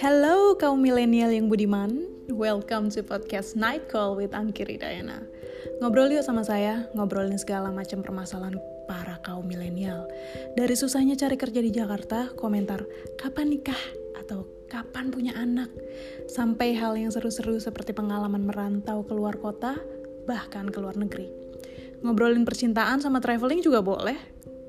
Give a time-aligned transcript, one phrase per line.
[0.00, 5.20] Hello kaum milenial yang budiman, welcome to podcast Night Call with Angki Ridayana.
[5.84, 8.56] Ngobrol yuk sama saya, ngobrolin segala macam permasalahan
[8.88, 10.08] para kaum milenial.
[10.56, 12.80] Dari susahnya cari kerja di Jakarta, komentar
[13.20, 13.76] kapan nikah
[14.16, 15.68] atau kapan punya anak,
[16.32, 19.76] sampai hal yang seru-seru seperti pengalaman merantau keluar kota,
[20.24, 21.28] bahkan ke luar negeri.
[22.00, 24.16] Ngobrolin percintaan sama traveling juga boleh,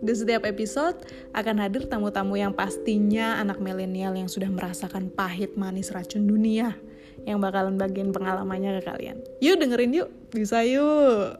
[0.01, 0.97] di setiap episode
[1.37, 6.73] akan hadir tamu-tamu yang pastinya anak milenial yang sudah merasakan pahit manis racun dunia
[7.29, 9.17] yang bakalan bagian pengalamannya ke kalian.
[9.45, 11.37] Yuk dengerin yuk, bisa yuk.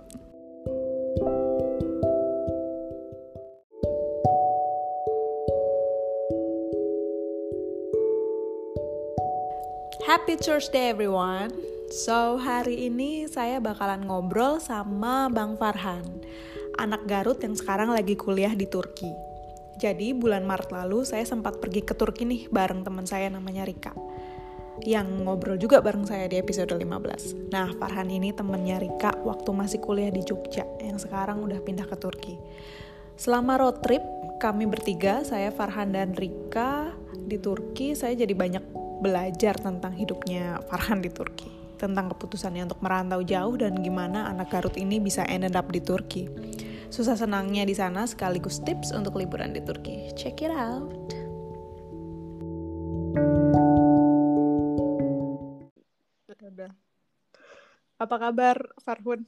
[10.06, 11.50] Happy Thursday everyone.
[11.92, 16.04] So, hari ini saya bakalan ngobrol sama Bang Farhan
[16.82, 19.14] anak Garut yang sekarang lagi kuliah di Turki.
[19.78, 23.94] Jadi bulan Maret lalu saya sempat pergi ke Turki nih bareng teman saya namanya Rika.
[24.82, 27.54] Yang ngobrol juga bareng saya di episode 15.
[27.54, 31.94] Nah, Farhan ini temennya Rika waktu masih kuliah di Jogja yang sekarang udah pindah ke
[32.02, 32.34] Turki.
[33.14, 34.02] Selama road trip,
[34.42, 38.66] kami bertiga, saya Farhan dan Rika di Turki, saya jadi banyak
[39.06, 44.78] belajar tentang hidupnya Farhan di Turki tentang keputusannya untuk merantau jauh dan gimana anak Garut
[44.78, 46.30] ini bisa ended up di Turki.
[46.92, 50.12] Susah senangnya di sana sekaligus tips untuk liburan di Turki.
[50.20, 50.92] Check it out.
[58.02, 59.24] Apa kabar Farhun?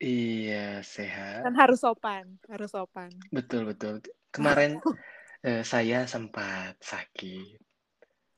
[0.00, 1.44] Iya, sehat.
[1.44, 3.10] Kan harus sopan, harus sopan.
[3.28, 4.00] Betul, betul.
[4.32, 4.80] Kemarin
[5.46, 7.58] eh, saya sempat sakit.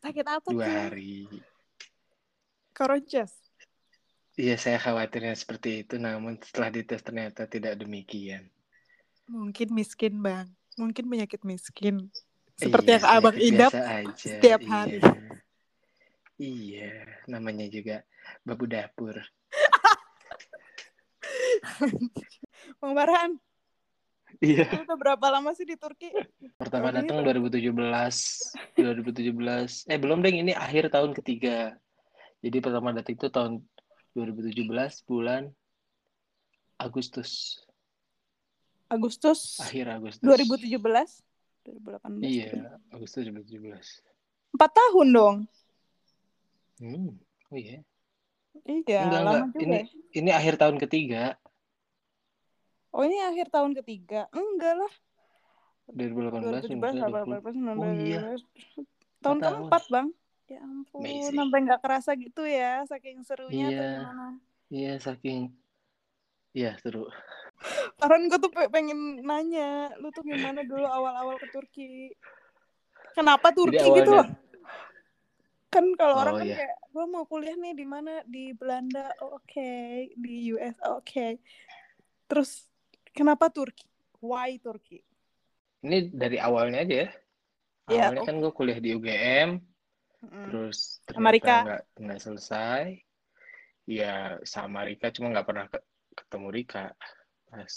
[0.02, 0.74] Sakit apa Dua tuh?
[0.90, 1.28] hari.
[2.74, 3.45] Koronces.
[4.36, 8.52] Iya, saya khawatirnya seperti itu, namun setelah dites ternyata tidak demikian.
[9.24, 10.52] Mungkin miskin, Bang.
[10.76, 12.12] Mungkin penyakit miskin.
[12.60, 14.12] Seperti Iya, yang Abang idap aja.
[14.12, 14.68] setiap Iya.
[14.68, 15.00] hari.
[16.36, 16.92] Iya,
[17.32, 18.04] namanya juga
[18.44, 19.16] babu dapur.
[22.80, 23.40] Bang Farhan,
[24.44, 24.68] Iya.
[24.84, 26.12] udah berapa lama sih di Turki?
[26.60, 28.52] Pertama datang 2017.
[28.76, 29.88] 2017.
[29.88, 30.44] Eh, belum, Deng.
[30.44, 31.72] Ini akhir tahun ketiga.
[32.44, 33.64] Jadi pertama datang itu tahun
[34.16, 34.64] 2017
[35.04, 35.52] bulan
[36.80, 37.60] Agustus.
[38.88, 40.24] Agustus Akhir Agustus.
[40.24, 40.72] 2017?
[40.72, 42.24] 2018?
[42.24, 44.56] Iya, Agustus 2017.
[44.56, 45.36] Empat tahun dong.
[46.80, 47.12] Hmm,
[47.52, 47.84] oh iya.
[48.64, 49.44] Iya, enggak, lama enggak.
[49.52, 49.60] juga.
[49.60, 49.84] Ini ya.
[50.16, 51.36] ini akhir tahun ketiga,
[52.96, 54.24] Oh, ini akhir tahun ketiga.
[54.32, 54.92] Enggak lah.
[55.92, 57.44] 2018, 2017, 2020.
[57.44, 58.20] 2018, 2019, Oh iya.
[59.20, 59.38] Tahun.
[59.44, 60.08] keempat, Bang.
[60.52, 61.36] Ya ampun, Amazing.
[61.38, 63.90] sampai nggak kerasa gitu ya, saking serunya atau Iya.
[63.92, 64.24] gimana?
[64.74, 65.38] Iya, saking
[66.56, 66.98] Iya, seru.
[68.00, 68.98] Farhan gue tuh pe- pengen
[69.28, 71.84] nanya, lu tuh gimana dulu awal-awal ke Turki?
[73.16, 74.28] Kenapa Turki Jadi gitu loh?
[74.28, 74.36] awalnya
[75.72, 76.56] Kan kalau Oh, orang kan iya.
[76.58, 78.12] kayak, gue mau kuliah nih di mana?
[78.24, 79.70] Di Belanda, oh, oke.
[80.24, 81.26] Di US, oh, oke.
[82.28, 82.50] Terus
[83.16, 83.86] kenapa Turki?
[84.22, 84.98] Why Turki?
[85.84, 87.08] ini dari awalnya aja ya.
[87.90, 88.26] Iya, Awalnya oh.
[88.28, 89.50] kan gue kuliah di UGM,
[90.26, 90.44] Mm.
[90.50, 92.82] terus ternyata nggak nggak selesai.
[93.86, 96.86] Ya sama Rika, cuma nggak pernah ke- ketemu Rika.
[97.46, 97.74] Pas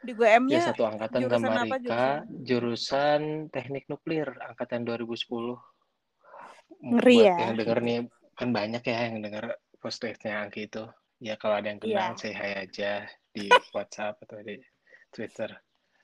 [0.00, 2.06] Di ya GM-nya satu angkatan jurusan sama Rika,
[2.40, 5.60] jurusan teknik nuklir angkatan 2010.
[6.80, 7.36] Ngeri Buat ya.
[7.40, 7.98] yang denger nih
[8.32, 9.44] kan banyak ya yang denger
[9.80, 10.84] podcast-nya Angki itu.
[11.20, 12.20] Ya kalau ada yang kenal Iya.
[12.20, 14.56] say hi aja di WhatsApp atau di
[15.12, 15.52] Twitter.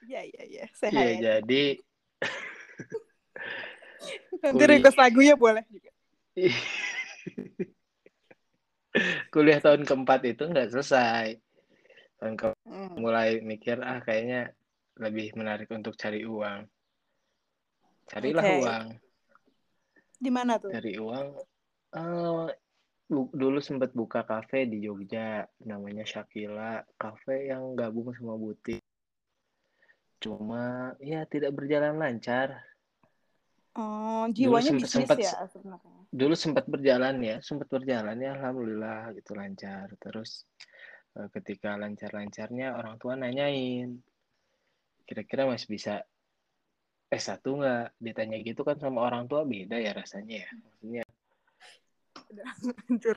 [0.05, 0.65] Iya, iya, iya.
[0.77, 1.81] Saya Iya, jadi
[4.43, 4.71] Nanti kuliah.
[4.79, 5.91] request lagunya boleh juga.
[9.33, 11.37] kuliah tahun keempat itu nggak selesai.
[12.21, 12.99] Tahun ke Hmm.
[12.99, 14.51] mulai mikir ah kayaknya
[14.99, 16.67] lebih menarik untuk cari uang.
[18.11, 18.57] Carilah Oke.
[18.63, 18.87] uang.
[20.17, 20.73] Di mana tuh?
[20.73, 21.27] Cari uang.
[23.07, 28.83] bu- dulu sempat buka kafe di Jogja namanya Shakila, kafe yang gabung sama butik.
[30.19, 32.67] Cuma ya tidak berjalan lancar.
[33.77, 36.01] Oh, jiwanya sempet- bisnis sempet- ya sebenarnya.
[36.09, 39.93] Dulu sempat berjalan ya, sempat berjalan ya alhamdulillah gitu lancar.
[40.01, 40.49] Terus
[41.17, 44.01] eh, ketika lancar-lancarnya orang tua nanyain
[45.05, 45.95] kira-kira masih bisa
[47.13, 48.01] S1 nggak?
[48.01, 50.51] Ditanya gitu kan sama orang tua beda ya rasanya ya.
[50.57, 51.03] Maksudnya
[52.89, 53.17] Hancur.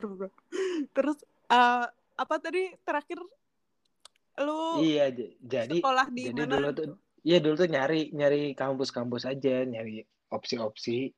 [0.92, 1.18] Terus
[1.48, 1.86] eh,
[2.20, 3.24] apa tadi terakhir
[4.40, 6.52] lu iya jadi sekolah di jadi mana?
[6.56, 6.86] dulu tuh
[7.28, 10.04] iya dulu tuh nyari nyari kampus-kampus aja, nyari
[10.34, 11.14] opsi-opsi.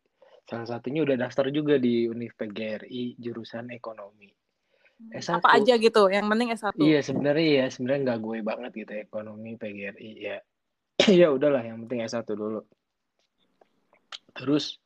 [0.48, 4.28] Salah satunya udah daftar juga di Univ PGRI jurusan ekonomi.
[5.02, 5.42] S1.
[5.42, 6.78] Apa aja gitu, yang penting S1.
[6.78, 10.38] Iya sebenarnya ya sebenarnya nggak gue banget gitu ekonomi PGRI ya.
[11.26, 12.62] ya udahlah yang penting S1 dulu.
[14.32, 14.78] Terus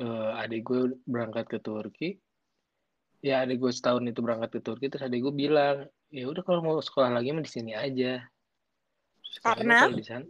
[0.00, 2.16] uh, adik gue berangkat ke Turki
[3.22, 6.60] ya adik gue setahun itu berangkat ke Turki terus adik gue bilang ya udah kalau
[6.60, 8.18] mau sekolah lagi mah di sini aja
[9.40, 10.26] karena di sana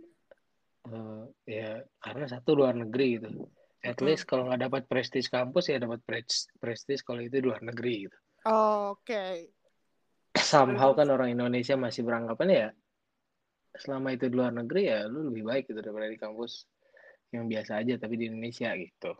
[0.88, 3.46] uh, ya karena satu luar negeri gitu
[3.82, 4.06] at hmm.
[4.06, 6.02] least kalau nggak dapat prestis kampus ya dapat
[6.58, 9.50] prestis kalau itu di luar negeri gitu oh, oke okay.
[10.38, 12.68] somehow kan orang Indonesia masih beranggapan ya
[13.78, 16.68] selama itu di luar negeri ya lu lebih baik gitu daripada di kampus
[17.32, 19.16] yang biasa aja tapi di Indonesia gitu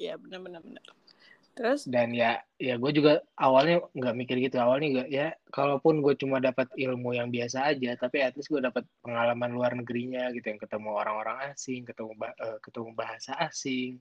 [0.00, 0.84] Iya benar-benar benar.
[1.60, 1.84] Terus?
[1.84, 4.56] Dan ya, ya gue juga awalnya nggak mikir gitu.
[4.56, 8.64] Awalnya nggak ya, kalaupun gue cuma dapat ilmu yang biasa aja, tapi at least gue
[8.64, 14.00] dapat pengalaman luar negerinya gitu, yang ketemu orang-orang asing, ketemu uh, ketemu bahasa asing,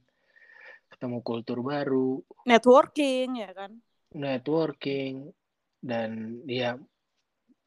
[0.88, 2.24] ketemu kultur baru.
[2.48, 3.76] Networking ya kan?
[4.16, 5.36] Networking
[5.84, 6.80] dan ya,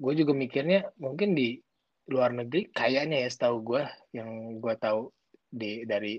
[0.00, 1.61] gue juga mikirnya mungkin di
[2.09, 3.85] luar negeri kayaknya ya setahu gue
[4.17, 5.12] yang gue tahu
[5.53, 6.17] di dari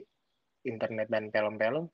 [0.64, 1.90] internet dan film-film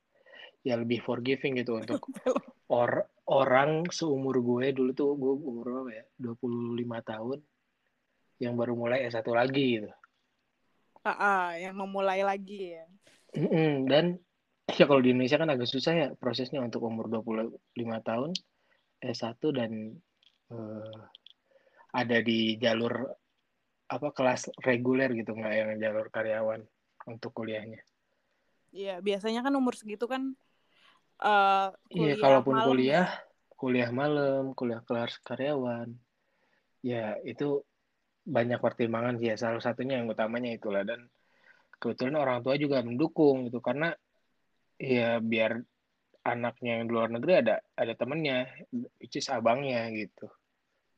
[0.63, 2.03] ya lebih forgiving gitu untuk
[2.79, 7.39] or orang seumur gue dulu tuh gue umur berapa ya 25 tahun
[8.39, 9.89] yang baru mulai S1 lagi gitu.
[11.03, 12.85] Ah, uh, yang memulai lagi ya.
[13.35, 14.06] Mm -mm, dan
[14.79, 17.56] ya kalau di Indonesia kan agak susah ya prosesnya untuk umur 25
[18.03, 18.31] tahun
[19.03, 19.71] S1 dan
[20.51, 21.00] uh,
[21.95, 23.11] ada di jalur
[23.89, 26.61] apa kelas reguler gitu nggak yang jalur karyawan
[27.09, 27.81] untuk kuliahnya.
[28.69, 30.38] Iya, biasanya kan umur segitu kan
[31.24, 33.07] uh, Iya, kalaupun malam kuliah,
[33.57, 35.89] kuliah malam, kuliah kelas karyawan.
[36.86, 37.66] Ya, itu
[38.24, 39.36] banyak pertimbangan sih ya.
[39.36, 41.10] Salah satunya yang utamanya itulah dan
[41.81, 43.95] kebetulan orang tua juga mendukung gitu karena
[44.80, 45.60] ya biar
[46.24, 48.48] anaknya yang di luar negeri ada ada temennya,
[49.01, 50.27] which is abangnya gitu.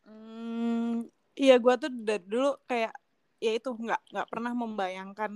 [0.04, 1.08] Hmm,
[1.38, 2.94] iya, gue tuh dari dulu kayak
[3.42, 5.32] ya itu nggak nggak pernah membayangkan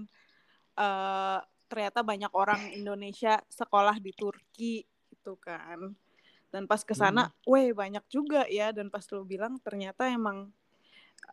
[0.78, 1.40] uh,
[1.76, 4.80] ternyata banyak orang Indonesia sekolah di Turki
[5.12, 5.92] itu kan
[6.56, 7.52] dan pas ke sana hmm.
[7.52, 10.48] weh banyak juga ya dan pas lu bilang ternyata emang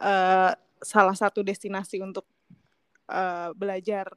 [0.03, 0.51] uh,
[0.83, 2.27] salah satu destinasi untuk
[3.07, 4.11] uh, belajar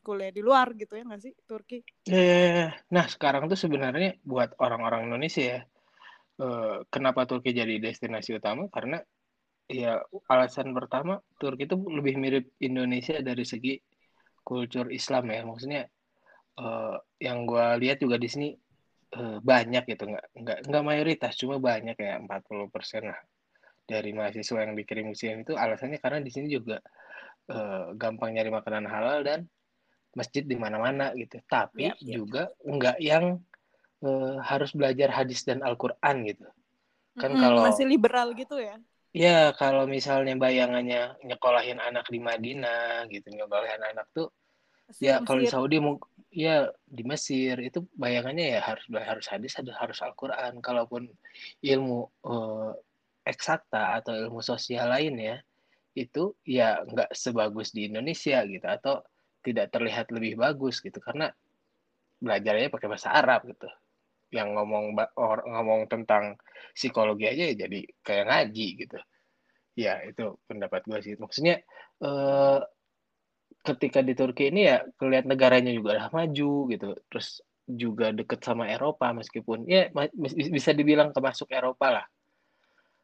[0.00, 1.84] kuliah di luar gitu ya nggak sih Turki?
[2.08, 5.60] Eh, nah sekarang tuh sebenarnya buat orang-orang Indonesia ya,
[6.40, 8.68] uh, kenapa Turki jadi destinasi utama?
[8.72, 9.00] Karena
[9.68, 13.76] ya alasan pertama Turki itu lebih mirip Indonesia dari segi
[14.44, 15.40] kultur Islam ya.
[15.42, 15.82] Maksudnya
[16.60, 18.48] uh, yang gue lihat juga di sini
[19.16, 20.04] uh, banyak gitu.
[20.06, 23.20] Nggak nggak nggak mayoritas cuma banyak ya 40 persen lah
[23.84, 25.56] dari mahasiswa yang dikirim ke sini itu.
[25.56, 26.78] Alasannya karena di sini juga
[27.50, 29.48] uh, gampang nyari makanan halal dan
[30.14, 31.40] masjid di mana-mana gitu.
[31.48, 32.14] Tapi yep, yep.
[32.14, 33.40] juga nggak yang
[34.04, 36.46] uh, harus belajar hadis dan Al-Quran gitu.
[37.18, 38.76] Kan mm -hmm, kalau masih liberal gitu ya
[39.14, 44.26] Ya, kalau misalnya bayangannya nyekolahin anak di Madinah gitu, nyekolahin anak tuh
[44.90, 45.78] Mesir, ya kalau di Saudi
[46.34, 50.58] ya di Mesir itu bayangannya ya harus harus hadis ada harus Al-Qur'an.
[50.58, 51.06] Kalaupun
[51.62, 52.74] ilmu uh,
[53.22, 55.36] eksakta atau ilmu sosial lain ya
[55.94, 58.98] itu ya nggak sebagus di Indonesia gitu atau
[59.46, 60.98] tidak terlihat lebih bagus gitu.
[60.98, 61.30] Karena
[62.18, 63.70] belajarnya pakai bahasa Arab gitu
[64.34, 66.34] yang ngomong or, ngomong tentang
[66.74, 68.98] psikologi aja ya jadi kayak ngaji gitu.
[69.78, 71.14] Ya itu pendapat gue sih.
[71.14, 71.62] Maksudnya
[72.02, 72.58] eh,
[73.62, 76.88] ketika di Turki ini ya kelihatan negaranya juga udah maju gitu.
[77.06, 77.28] Terus
[77.64, 79.88] juga deket sama Eropa meskipun ya
[80.52, 82.06] bisa dibilang termasuk Eropa lah.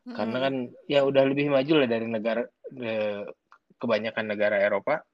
[0.01, 0.17] Mm-hmm.
[0.17, 0.55] karena kan
[0.89, 2.41] ya udah lebih maju lah dari negara
[2.73, 3.23] eh,
[3.77, 5.05] kebanyakan negara Eropa.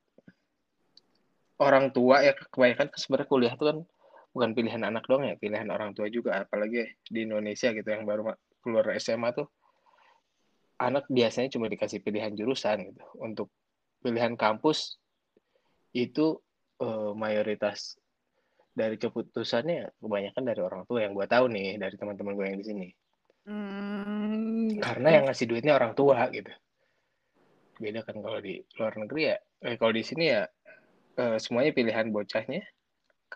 [1.59, 3.79] Orang tua ya kebanyakan sebenarnya kuliah itu kan
[4.37, 6.45] bukan pilihan anak dong ya, pilihan orang tua juga.
[6.45, 9.49] Apalagi di Indonesia gitu yang baru keluar SMA tuh
[10.77, 13.01] anak biasanya cuma dikasih pilihan jurusan gitu.
[13.17, 13.49] Untuk
[14.05, 15.01] pilihan kampus
[15.97, 16.37] itu
[16.85, 17.97] uh, mayoritas
[18.77, 22.67] dari keputusannya kebanyakan dari orang tua yang gue tahu nih dari teman-teman gue yang di
[22.69, 22.89] sini.
[23.49, 24.85] Hmm, gitu.
[24.85, 26.53] Karena yang ngasih duitnya orang tua gitu.
[27.81, 30.45] Beda kan kalau di luar negeri ya, eh, kalau di sini ya
[31.17, 32.61] uh, semuanya pilihan bocahnya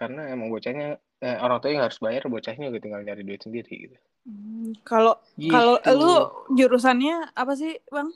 [0.00, 3.68] karena emang bocahnya eh, orang tua yang harus bayar bocahnya gitu tinggal nyari duit sendiri
[3.84, 5.52] gitu hmm, kalau gitu.
[5.52, 6.14] kalau lu
[6.56, 8.08] jurusannya apa sih bang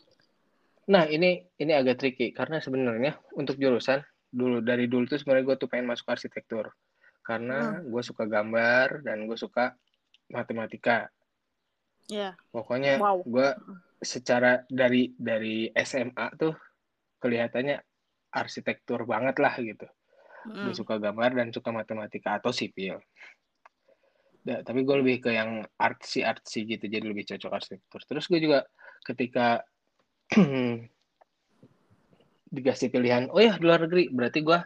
[0.88, 4.00] nah ini ini agak tricky karena sebenarnya untuk jurusan
[4.32, 6.72] dulu dari dulu tuh sebenarnya gue tuh pengen masuk arsitektur
[7.20, 7.92] karena hmm.
[7.92, 9.76] gue suka gambar dan gue suka
[10.32, 11.12] matematika
[12.08, 12.32] yeah.
[12.48, 13.20] pokoknya wow.
[13.20, 13.48] gue
[14.00, 16.56] secara dari dari SMA tuh
[17.20, 17.80] kelihatannya
[18.32, 19.88] arsitektur banget lah gitu
[20.46, 20.64] mm.
[20.68, 23.00] gue suka gambar dan suka matematika atau sipil
[24.44, 28.40] da, tapi gue lebih ke yang artsy artsy gitu jadi lebih cocok arsitektur terus gue
[28.40, 28.68] juga
[29.04, 29.64] ketika
[32.54, 34.58] dikasih pilihan oh ya luar negeri berarti gue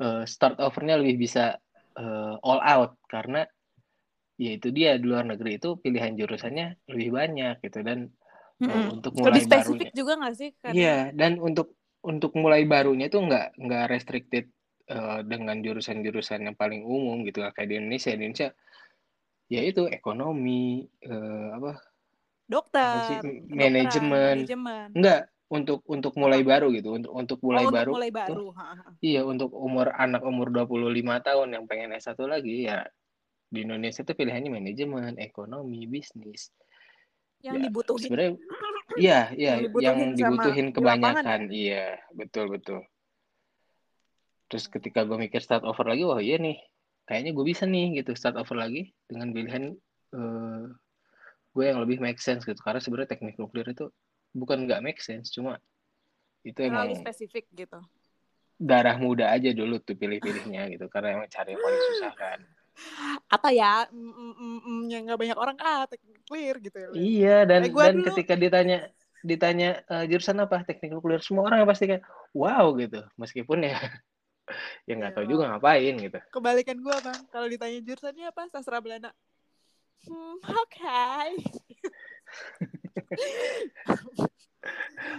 [0.00, 1.58] uh, start overnya lebih bisa
[1.98, 3.44] uh, all out karena
[4.40, 8.08] ya itu dia di luar negeri itu pilihan jurusannya lebih banyak gitu dan
[8.56, 8.72] mm -hmm.
[8.72, 10.50] uh, untuk mulai lebih spesifik barunya, juga nggak sih?
[10.64, 14.48] Iya yeah, dan untuk untuk mulai barunya itu nggak nggak restricted
[14.90, 18.48] uh, dengan jurusan-jurusan yang paling umum gitu kayak di Indonesia Indonesia
[19.50, 21.72] ya itu ekonomi uh, apa
[22.50, 24.46] dokter manajemen
[24.94, 28.50] enggak untuk untuk mulai baru gitu untuk untuk mulai oh, baru untuk mulai baru tuh,
[29.02, 32.86] iya untuk umur anak umur 25 tahun yang pengen S1 lagi ya
[33.50, 36.54] di Indonesia itu pilihannya manajemen, ekonomi, bisnis.
[37.42, 38.06] Yang ya, dibutuhin.
[38.06, 38.32] Sebenarnya
[38.94, 41.40] iya, iya, yang dibutuhin, yang dibutuhin kebanyakan.
[41.50, 41.58] Ya?
[41.58, 42.80] Iya, betul betul.
[44.50, 46.58] Terus ketika gue mikir start over lagi, wah iya nih,
[47.06, 49.78] kayaknya gue bisa nih gitu start over lagi dengan pilihan
[50.10, 50.66] uh,
[51.54, 52.58] gue yang lebih make sense gitu.
[52.58, 53.86] Karena sebenarnya teknik nuklir itu
[54.34, 55.62] bukan nggak make sense, cuma
[56.42, 57.78] itu Terlalu emang spesifik gitu.
[58.60, 62.40] Darah muda aja dulu tuh pilih-pilihnya gitu, karena emang cari yang paling susah kan.
[63.30, 67.38] Apa ya mm, mm, mm, yang nggak banyak orang ah teknik nuklir gitu ya iya
[67.44, 68.06] dan eh, dan dulu.
[68.08, 68.88] ketika ditanya
[69.20, 70.64] ditanya uh, jurusan apa?
[70.64, 71.20] Teknik nuklir.
[71.20, 72.00] Semua orang pasti kan
[72.32, 73.04] wow gitu.
[73.20, 73.76] Meskipun ya
[74.88, 75.30] ya nggak tahu iya.
[75.30, 76.18] juga ngapain gitu.
[76.32, 77.20] Kebalikan gue bang.
[77.30, 78.42] Kalau ditanya jurusannya apa?
[78.50, 79.10] Sastra Belanda.
[80.08, 81.36] Hmm, oke okay.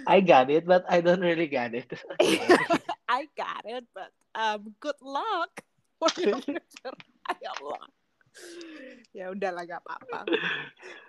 [0.09, 1.89] I got it but I don't really got it.
[3.09, 5.51] I got it but um good luck.
[7.39, 7.83] Ya Allah.
[9.15, 10.27] Ya udahlah gak apa-apa.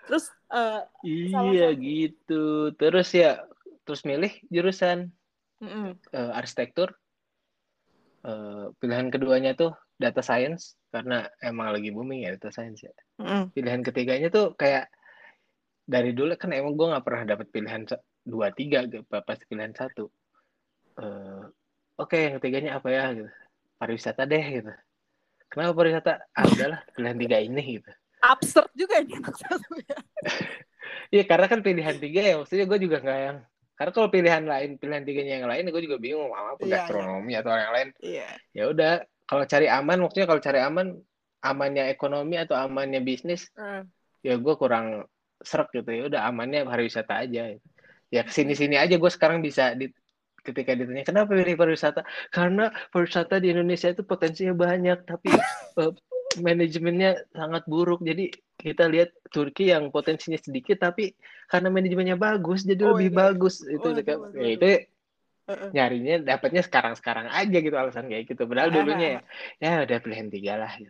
[0.06, 2.70] Terus uh, iya gitu.
[2.78, 3.42] Terus ya
[3.82, 5.10] terus milih jurusan
[5.58, 5.88] mm -mm.
[6.14, 6.94] Uh, arsitektur
[8.26, 12.92] uh, pilihan keduanya tuh data science karena emang lagi booming ya data science ya.
[13.22, 13.54] Mm.
[13.54, 14.90] pilihan ketiganya tuh kayak
[15.86, 17.82] dari dulu kan emang gue nggak pernah dapat pilihan
[18.22, 18.86] dua tiga
[19.26, 20.10] pasti pilihan satu.
[20.98, 21.48] Uh,
[21.98, 23.30] oke okay, yang ketiganya apa ya gitu.
[23.78, 24.72] Pariwisata deh gitu.
[25.50, 26.12] Kenapa pariwisata?
[26.32, 27.90] Ah, adalah pilihan tiga ini gitu.
[28.22, 29.98] Absurd juga ini ya
[31.12, 33.38] Iya karena kan pilihan tiga ya maksudnya gue juga nggak yang
[33.76, 37.32] karena kalau pilihan lain pilihan tiganya yang lain gue juga bingung mau apa yeah, gastronomi
[37.32, 37.40] yeah.
[37.40, 38.32] atau yang lain yeah.
[38.52, 38.92] ya udah
[39.24, 40.86] kalau cari aman maksudnya kalau cari aman
[41.42, 43.82] amannya ekonomi atau amannya bisnis uh.
[44.22, 45.08] ya gue kurang
[45.42, 47.58] serak gitu ya udah amannya pariwisata aja
[48.12, 49.90] ya ke sini sini aja gue sekarang bisa di
[50.42, 55.30] ketika ditanya kenapa pilih pariwisata karena pariwisata di Indonesia itu potensinya banyak tapi
[55.78, 55.90] uh,
[56.38, 58.00] manajemennya sangat buruk.
[58.00, 61.12] Jadi kita lihat Turki yang potensinya sedikit tapi
[61.50, 63.18] karena manajemennya bagus jadi oh, lebih iya.
[63.18, 63.54] bagus.
[63.66, 64.66] Itu oh, itu, ya, itu
[65.74, 68.46] nyarinya dapatnya sekarang sekarang aja gitu alasan kayak gitu.
[68.46, 69.20] Padahal dulunya ya
[69.58, 70.72] ya udah pilihan tiga lah.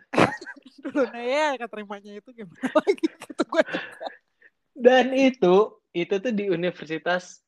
[0.73, 0.89] Gitu.
[0.89, 3.07] dulu ya keterimanya itu gimana lagi?
[3.07, 3.65] Gitu gue
[4.77, 7.45] dan itu itu tuh di universitas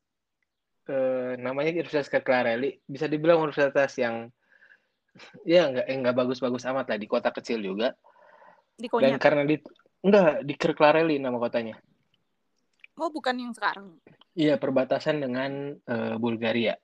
[0.88, 4.28] eh, namanya Universitas Kerklarelli bisa dibilang universitas yang
[5.46, 7.94] ya nggak eh, nggak bagus-bagus amat lah di kota kecil juga.
[8.74, 9.56] Di dan karena di
[10.02, 11.78] enggak di Kerklarelli nama kotanya.
[12.98, 13.98] Oh bukan yang sekarang?
[14.34, 16.78] Iya perbatasan dengan uh, Bulgaria.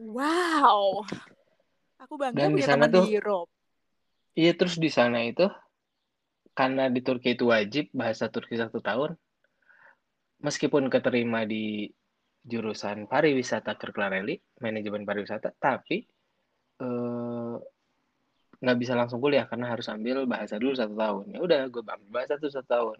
[0.00, 1.04] Wow.
[2.00, 3.50] Aku bangga dan punya di sana teman tuh di Europe.
[4.38, 5.48] Iya terus di sana itu
[6.52, 9.16] karena di Turki itu wajib bahasa Turki satu tahun
[10.42, 11.90] meskipun keterima di
[12.48, 16.06] jurusan pariwisata Kerklarelli, manajemen pariwisata, tapi
[18.58, 21.24] nggak eh, bisa langsung kuliah karena harus ambil bahasa dulu satu tahun.
[21.34, 22.98] Ya udah, gue ambil bahasa tuh satu tahun.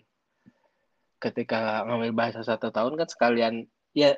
[1.18, 3.54] Ketika ngambil bahasa satu tahun kan sekalian
[3.94, 4.14] ya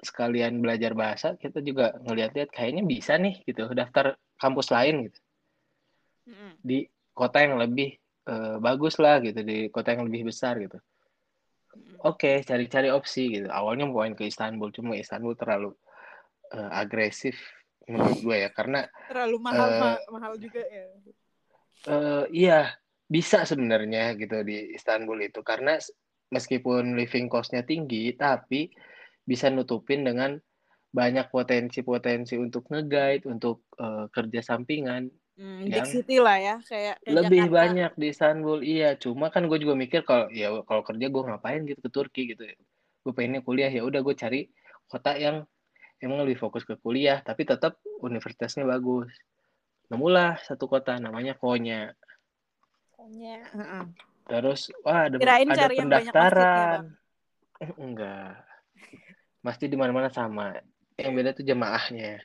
[0.00, 5.20] sekalian belajar bahasa, kita juga ngeliat-liat kayaknya bisa nih gitu, daftar kampus lain gitu.
[6.62, 7.98] Di kota yang lebih
[8.28, 10.78] eh, bagus lah gitu, di kota yang lebih besar gitu
[12.04, 15.70] oke okay, cari-cari opsi gitu awalnya mau ke Istanbul cuma Istanbul terlalu
[16.54, 17.38] uh, agresif
[17.88, 20.86] menurut gue ya karena terlalu mahal uh, mahal juga ya.
[21.88, 22.60] uh, iya
[23.08, 25.40] bisa sebenarnya gitu di Istanbul itu.
[25.40, 25.80] Karena
[26.28, 28.68] meskipun living costnya tinggi tapi
[29.24, 30.36] bisa nutupin dengan
[30.88, 35.08] banyak potensi-potensi untuk nge-guide untuk uh, kerja sampingan.
[35.38, 37.56] Hmm, big city lah ya kayak, kayak lebih Jakarta.
[37.56, 38.90] banyak di Istanbul iya.
[39.00, 42.44] Cuma kan gue juga mikir kalau ya kalau kerja gue ngapain gitu ke Turki gitu
[43.08, 44.40] gue pengennya kuliah ya udah gue cari
[44.84, 45.48] kota yang
[45.98, 49.10] emang lebih fokus ke kuliah tapi tetap universitasnya bagus.
[49.88, 51.92] Nemulah satu kota namanya Konya.
[52.94, 53.40] Konya.
[53.54, 53.84] Uh -uh.
[54.28, 56.80] terus wah ada Kirain ada pendaftaran.
[57.64, 58.44] Eh, enggak.
[59.40, 60.54] Masjid di mana-mana sama.
[60.98, 62.20] Yang beda tuh jemaahnya.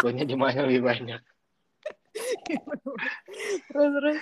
[0.00, 1.20] Konya jemaahnya lebih banyak.
[3.68, 4.20] Terus terus?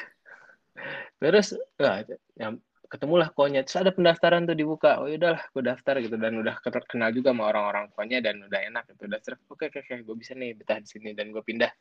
[1.21, 2.03] Terus ya,
[2.35, 2.49] ya
[2.93, 6.61] ketemulah konya terus ada pendaftaran tuh dibuka oh ya udahlah gue daftar gitu dan udah
[6.85, 10.37] kenal juga sama orang-orang konya dan udah enak gitu udah oke oke oke gue bisa
[10.37, 11.73] nih betah di sini dan gue pindah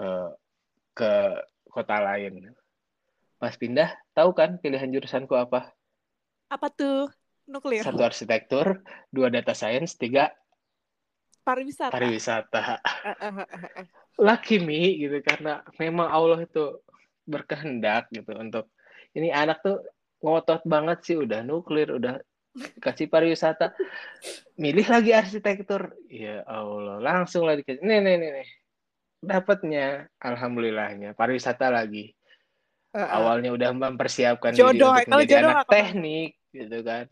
[0.00, 0.32] uh,
[0.98, 1.12] ke
[1.70, 2.50] kota lain.
[3.38, 5.70] Pas pindah, tahu kan pilihan jurusanku apa?
[6.50, 7.06] Apa tuh?
[7.46, 7.86] Nuklir.
[7.86, 8.82] Satu arsitektur,
[9.14, 10.34] dua data science, tiga
[11.46, 11.94] pariwisata.
[11.94, 12.62] Pariwisata.
[14.26, 16.82] Lucky me gitu karena memang Allah itu
[17.24, 18.68] berkehendak gitu untuk
[19.16, 19.80] ini anak tuh
[20.18, 22.18] ngotot banget sih udah nuklir, udah
[22.82, 23.74] kasih pariwisata.
[24.58, 25.94] Milih lagi arsitektur.
[26.10, 28.48] Ya Allah langsung lagi dikasih nih nih nih, nih.
[29.18, 32.14] dapatnya alhamdulillahnya pariwisata lagi.
[32.88, 33.08] Uh, uh.
[33.20, 37.04] awalnya udah mempersiapkan jodoh, diri untuk menjadi anak teknik gitu kan.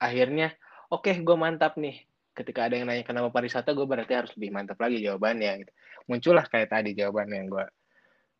[0.00, 0.48] Akhirnya
[0.88, 2.02] oke okay, gue mantap nih.
[2.36, 5.72] Ketika ada yang nanya kenapa pariwisata gue berarti harus lebih mantap lagi jawabannya gitu.
[6.06, 7.66] muncullah kayak tadi jawaban yang gue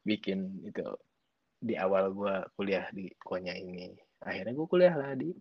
[0.07, 0.87] bikin itu
[1.57, 5.33] di awal gue kuliah di Konya ini akhirnya gue kuliah lah di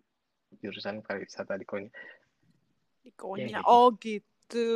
[0.59, 1.91] jurusan pariwisata di Konya.
[3.03, 3.59] Di Konya.
[3.59, 3.67] Ya, gitu.
[3.67, 4.67] Oh gitu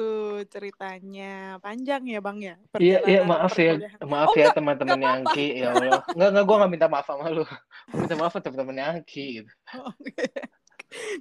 [0.49, 1.57] ceritanya.
[1.63, 2.55] Panjang ya Bang ya?
[2.75, 3.79] Iya, iya maaf ya.
[4.03, 5.63] Maaf oh, ya teman-teman yang Angki.
[5.63, 6.03] Ya Allah.
[6.13, 7.45] Enggak, enggak, gue gak minta maaf sama lu.
[7.89, 9.25] Gue minta maaf teman-teman yang Angki.
[9.43, 9.51] Gitu.
[9.77, 9.93] Oh,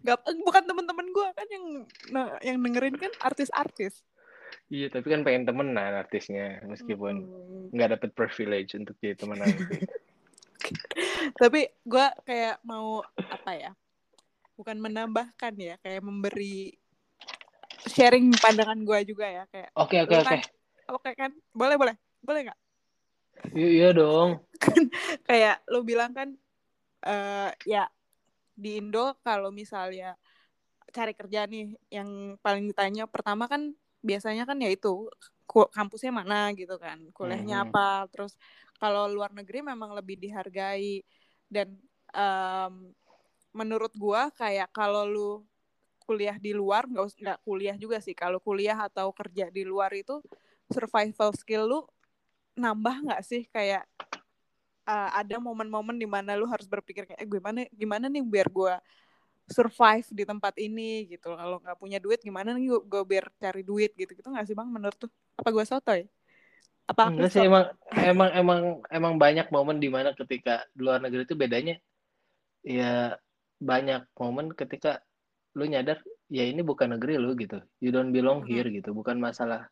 [0.00, 1.64] Gak, bukan teman-teman gue kan yang
[2.08, 4.00] nah, yang dengerin kan artis-artis.
[4.72, 7.25] Iya, tapi kan pengen temenan artisnya meskipun
[7.72, 7.94] nggak hmm.
[8.00, 9.60] dapet privilege untuk jadi teman nanti.
[11.38, 13.73] tapi gue kayak mau apa ya?
[14.59, 16.75] bukan menambahkan ya kayak memberi
[17.87, 20.26] sharing pandangan gue juga ya kayak oke oke oke.
[20.26, 20.40] kan,
[20.90, 21.30] oke kan?
[21.54, 21.95] Boleh boleh.
[22.18, 22.59] Boleh nggak?
[23.54, 24.42] Iya, iya dong.
[24.59, 24.90] Kan
[25.23, 26.35] kayak lo bilang kan
[27.07, 27.87] uh, ya
[28.59, 30.18] di Indo kalau misalnya
[30.90, 33.71] cari kerja nih yang paling ditanya pertama kan
[34.02, 35.07] biasanya kan ya itu
[35.47, 36.99] kampusnya mana gitu kan?
[37.14, 37.66] Kuliahnya hmm.
[37.71, 38.11] apa?
[38.11, 38.35] Terus
[38.83, 41.07] kalau luar negeri memang lebih dihargai
[41.49, 41.73] dan
[42.12, 42.93] um,
[43.57, 45.31] menurut gua kayak kalau lu
[46.05, 48.17] kuliah di luar nggak nggak kuliah juga sih.
[48.17, 50.21] Kalau kuliah atau kerja di luar itu
[50.73, 51.81] survival skill lu
[52.57, 53.44] nambah nggak sih?
[53.49, 53.85] Kayak
[54.88, 58.81] uh, ada momen-momen di mana lu harus berpikir kayak eh, gimana gimana nih biar gua
[59.49, 61.09] survive di tempat ini?
[61.12, 61.29] Gitu.
[61.29, 63.92] Kalau nggak punya duit gimana nih gue biar cari duit?
[63.96, 66.01] Gitu gitu nggak sih bang menurut tuh apa gue sotoy
[66.88, 67.12] apa?
[67.12, 71.37] Enggak sih emang emang emang emang banyak momen di mana ketika di luar negeri itu
[71.37, 71.77] bedanya
[72.64, 73.12] ya
[73.61, 75.05] banyak momen ketika
[75.53, 76.01] lu nyadar
[76.33, 77.61] ya ini bukan negeri lu gitu.
[77.85, 78.79] You don't belong here mm -hmm.
[78.81, 78.90] gitu.
[78.96, 79.68] Bukan masalah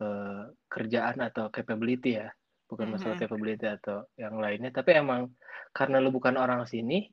[0.00, 2.32] uh, kerjaan atau capability ya.
[2.64, 2.96] Bukan mm -hmm.
[2.96, 4.72] masalah capability atau yang lainnya.
[4.72, 5.36] Tapi emang
[5.76, 7.04] karena lu bukan orang sini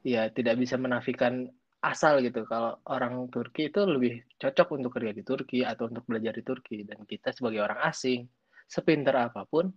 [0.00, 1.44] ya tidak bisa menafikan
[1.84, 2.48] asal gitu.
[2.48, 6.88] Kalau orang Turki itu lebih cocok untuk kerja di Turki atau untuk belajar di Turki.
[6.88, 8.24] Dan kita sebagai orang asing
[8.66, 9.70] sepinter apa pun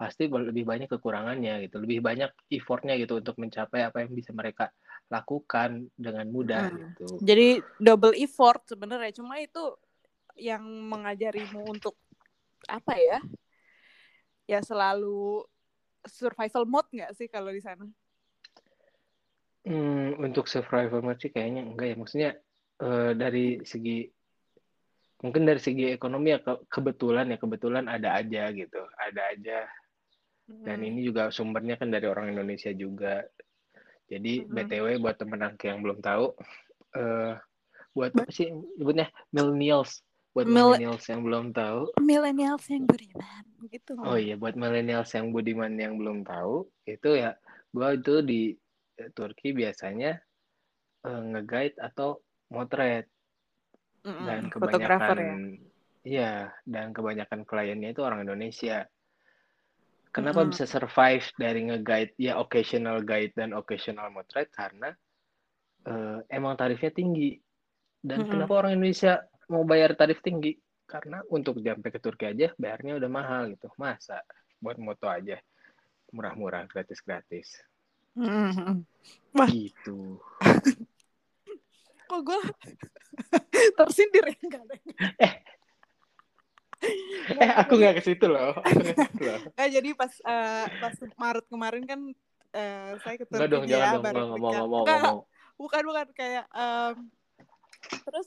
[0.00, 4.72] pasti lebih banyak kekurangannya gitu lebih banyak effortnya gitu untuk mencapai apa yang bisa mereka
[5.12, 6.78] lakukan dengan mudah hmm.
[6.80, 7.06] gitu.
[7.20, 9.76] Jadi double effort sebenarnya cuma itu
[10.40, 11.98] yang mengajarimu untuk
[12.64, 13.20] apa ya?
[14.48, 15.44] Ya selalu
[16.08, 17.84] survival mode nggak sih kalau di sana?
[19.68, 21.96] Hmm, untuk survival mode sih kayaknya enggak ya.
[21.98, 22.30] Maksudnya
[22.80, 24.08] uh, dari segi
[25.20, 29.68] mungkin dari segi ekonomi ya ke kebetulan ya kebetulan ada aja gitu, ada aja.
[30.50, 30.88] Dan hmm.
[30.90, 33.22] ini juga sumbernya kan dari orang Indonesia juga
[34.10, 34.54] jadi mm-hmm.
[34.66, 36.34] BTW buat temen angke yang belum tahu,
[36.98, 37.38] uh,
[37.94, 40.02] buat apa sih nyebutnya millennials,
[40.34, 41.94] buat Mil millennials yang belum tahu.
[42.02, 43.94] Millennials yang budiman, gitu.
[44.02, 47.38] Oh iya, buat millennials yang budiman yang belum tahu, itu ya,
[47.70, 48.58] gua itu di
[49.14, 50.18] Turki biasanya
[51.06, 52.18] uh, nge-guide atau
[52.50, 53.06] motret.
[54.00, 54.26] Mm-hmm.
[54.26, 55.34] Dan kebanyakan, ya?
[56.08, 56.32] iya,
[56.64, 58.88] dan kebanyakan kliennya itu orang Indonesia.
[60.10, 60.50] Kenapa hmm.
[60.50, 64.90] bisa survive dari nge-guide ya occasional guide dan occasional motret karena
[65.86, 67.38] uh, emang tarifnya tinggi.
[68.02, 68.30] Dan hmm.
[68.34, 69.22] kenapa orang Indonesia
[69.54, 70.58] mau bayar tarif tinggi?
[70.82, 73.70] Karena untuk sampai ke Turki aja bayarnya udah mahal gitu.
[73.78, 74.18] Masa
[74.58, 75.38] buat moto aja
[76.10, 77.62] murah-murah gratis-gratis.
[78.18, 78.82] Hmm.
[79.30, 79.46] Wah.
[79.46, 80.18] Gitu.
[82.10, 82.40] Kok gue
[83.78, 84.34] tersindir ya?
[85.22, 85.32] Eh,
[87.38, 88.58] eh aku nggak ke situ loh.
[89.60, 92.00] eh jadi pas uh, pas Maret kemarin kan
[92.56, 95.18] uh, saya ketemu Nggak dong, jangan dong, ngomong, ngomong, ngomong, ngomong.
[95.60, 96.94] Bukan bukan kayak um,
[98.10, 98.26] terus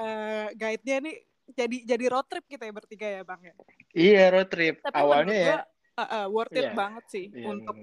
[0.00, 1.16] uh, guide-nya nih
[1.52, 3.54] jadi jadi road trip kita ya bertiga ya bang ya.
[3.92, 4.80] Iya road trip.
[4.80, 5.56] Tapi Awalnya ya.
[5.60, 6.78] uh, uh, worth it yeah.
[6.78, 7.52] banget sih yeah.
[7.52, 7.76] untuk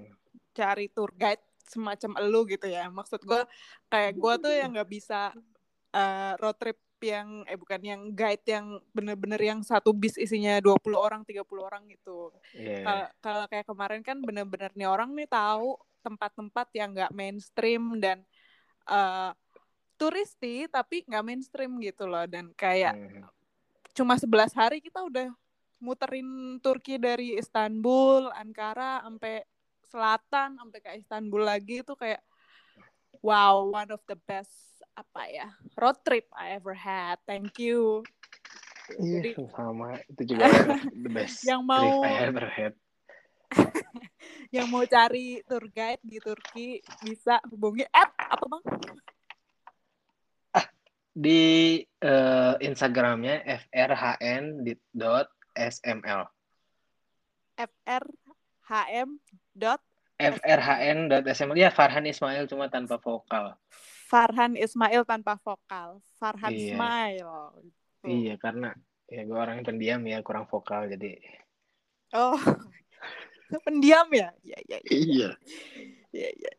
[0.50, 2.88] cari tour guide semacam elu gitu ya.
[2.88, 3.42] Maksud gue
[3.88, 5.32] kayak gue tuh yang nggak bisa
[5.94, 10.94] uh, road trip yang eh bukan yang guide yang bener-bener yang satu bis isinya 20
[10.94, 13.10] orang 30 orang gitu yeah.
[13.18, 15.74] kalau kayak kemarin kan bener-bener nih orang nih tahu
[16.06, 18.22] tempat-tempat yang nggak mainstream dan
[18.86, 19.34] uh,
[19.98, 23.26] turisti tapi nggak mainstream gitu loh dan kayak mm.
[23.98, 25.26] cuma 11 hari kita udah
[25.82, 29.42] muterin Turki dari Istanbul, Ankara sampai
[29.92, 32.24] selatan sampai ke Istanbul lagi itu kayak
[33.20, 37.20] wow, one of the best apa ya road trip I ever had.
[37.28, 38.00] Thank you.
[38.98, 40.48] Iya, Jadi sama itu juga
[40.92, 42.74] the best Yang mau- trip I ever had.
[44.56, 48.62] yang mau cari tour guide di Turki bisa hubungi at apa bang?
[51.12, 54.64] Di eh, Instagramnya frhn
[54.96, 56.24] dot sml.
[57.60, 59.20] frhm
[59.52, 59.80] dot
[60.18, 63.58] frhn dot sml ya Farhan Ismail cuma tanpa vokal.
[64.12, 65.98] Farhan Ismail tanpa vokal.
[66.20, 66.76] Farhan Iya.
[66.76, 67.30] Ismail.
[67.64, 68.06] Gitu.
[68.06, 68.70] Iya karena
[69.08, 71.16] ya gue orang pendiam ya kurang vokal jadi.
[72.12, 72.36] Oh,
[73.66, 74.30] pendiam ya?
[74.44, 74.92] Iya, iya, iya.
[74.92, 75.30] Iya.
[76.12, 76.52] Iya, iya.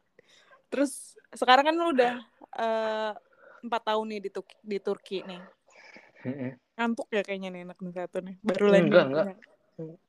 [0.74, 2.18] Terus sekarang kan lu udah
[2.58, 3.12] eh,
[3.64, 5.42] empat tahun nih di, Turki, di Turki nih.
[6.74, 8.36] Ngantuk ya kayaknya nih anak nih satu nih.
[8.42, 8.90] Baru lagi.
[8.90, 9.26] Enggak, enggak.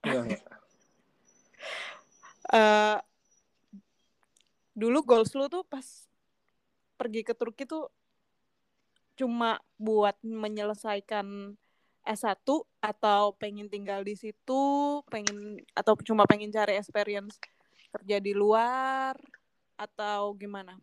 [0.00, 0.42] Enggak, enggak.
[2.54, 2.98] Eh,
[4.74, 5.82] dulu goals lu tuh pas
[6.94, 7.90] pergi ke Turki tuh
[9.18, 11.54] cuma buat menyelesaikan
[12.04, 12.46] S1
[12.78, 14.62] atau pengen tinggal di situ,
[15.08, 17.38] pengen atau cuma pengen cari experience
[17.94, 19.16] kerja di luar
[19.74, 20.78] atau gimana?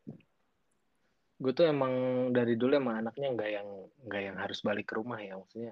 [1.38, 1.93] Gue tuh emang
[2.36, 3.69] dari dulu emang anaknya nggak yang
[4.07, 5.71] nggak yang harus balik ke rumah ya maksudnya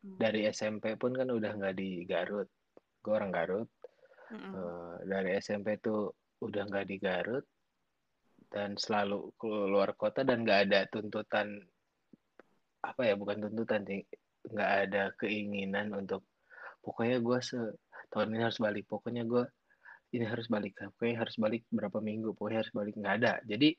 [0.00, 0.16] Hmm.
[0.16, 2.48] dari SMP pun kan udah nggak di Garut.
[3.04, 3.68] Gue orang Garut.
[4.30, 4.52] Mm-mm.
[4.54, 7.44] Eh, dari SMP tuh udah nggak di Garut
[8.50, 11.60] dan selalu keluar kota dan nggak ada tuntutan
[12.80, 14.02] apa ya bukan tuntutan sih
[14.48, 16.24] nggak ada keinginan untuk
[16.80, 17.38] pokoknya gue
[18.08, 19.44] tahun ini harus balik pokoknya gue
[20.16, 23.76] ini harus balik pokoknya harus balik berapa minggu pokoknya harus balik nggak ada jadi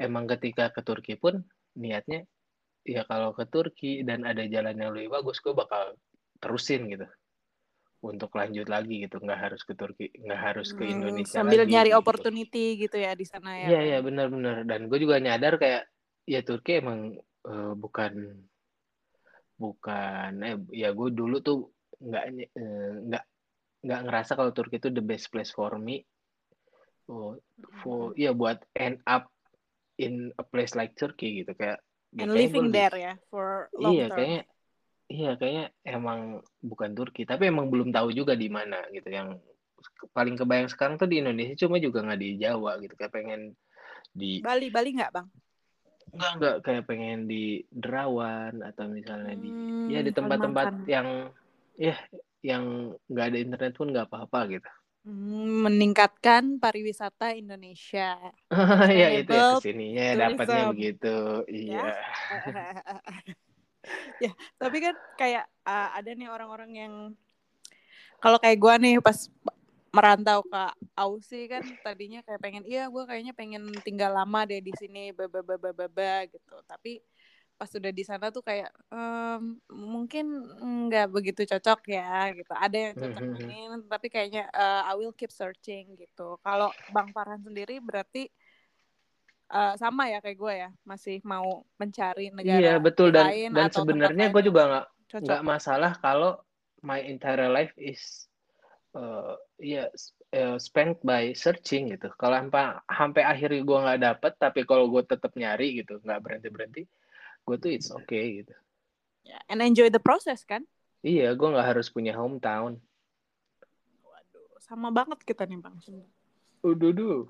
[0.00, 1.44] emang ketika ke Turki pun
[1.76, 2.24] niatnya
[2.88, 5.94] ya kalau ke Turki dan ada jalan yang lebih bagus gue bakal
[6.40, 7.06] terusin gitu
[8.02, 11.72] untuk lanjut lagi gitu nggak harus ke Turki nggak harus ke Hmm, Indonesia sambil lagi,
[11.72, 12.00] nyari gitu.
[12.00, 13.66] opportunity gitu ya di sana ya.
[13.66, 15.82] Iya iya benar-benar dan gue juga nyadar kayak
[16.32, 17.00] ya Turki emang
[17.50, 18.12] eh, bukan
[19.58, 21.56] bukan eh ya gue dulu tuh
[21.98, 22.24] nggak
[22.62, 23.24] eh, nggak
[23.86, 26.06] nggak ngerasa kalau Turki itu the best place for me
[27.10, 27.34] oh,
[27.82, 29.26] for ya buat end up
[29.98, 31.78] in a place like Turkey gitu kayak
[32.14, 34.18] ya And living there ya for long iya term.
[34.18, 34.40] kayaknya
[35.08, 39.40] iya kayaknya emang bukan Turki tapi emang belum tahu juga di mana gitu yang
[40.12, 43.56] paling kebayang sekarang tuh di Indonesia cuma juga nggak di Jawa gitu kayak pengen
[44.12, 45.26] di Bali, Bali nggak bang?
[46.08, 51.08] Enggak, enggak kayak pengen di Derawan atau misalnya di Hmm, ya di tempat-tempat yang
[51.76, 51.96] ya
[52.44, 54.70] yang nggak ada internet pun nggak apa-apa gitu.
[55.04, 58.16] Hmm, meningkatkan pariwisata Indonesia.
[59.00, 61.16] ya itu ya ke sininya ya dapatnya begitu.
[61.48, 61.92] Iya.
[64.24, 66.92] ya, tapi kan kayak uh, ada nih orang-orang yang
[68.18, 69.30] kalau kayak gua nih pas
[69.88, 70.62] merantau ke
[70.98, 76.28] Aussie kan tadinya kayak pengen iya gua kayaknya pengen tinggal lama deh di sini baba
[76.28, 76.56] gitu.
[76.68, 77.00] Tapi
[77.58, 80.26] pas udah di sana tuh kayak "Em, mungkin
[80.86, 82.52] nggak begitu cocok ya gitu.
[82.54, 83.34] Ada yang cocok Mhm.
[83.42, 83.58] ini
[83.90, 86.38] tapi kayaknya uh, I will keep searching gitu.
[86.44, 88.30] Kalau Bang Farhan sendiri berarti
[89.52, 93.68] uh, sama ya kayak gue ya masih mau mencari negara Iya betul dan lain dan
[93.72, 94.86] sebenarnya gue juga nggak
[95.24, 96.30] nggak masalah kalau
[96.84, 98.28] my entire life is
[98.94, 102.08] uh, ya s- eh, spent by searching gitu.
[102.20, 106.48] Kalau sampai sampai akhirnya gue nggak dapet, tapi kalau gue tetap nyari gitu, nggak berhenti
[106.52, 106.82] berhenti,
[107.46, 108.54] gue tuh it's okay gitu.
[109.26, 110.64] Ya, and enjoy the process kan
[111.04, 112.82] Iya, gue nggak harus punya hometown.
[114.04, 115.76] waduh sama banget kita nih bang
[116.66, 117.22] Udah duh.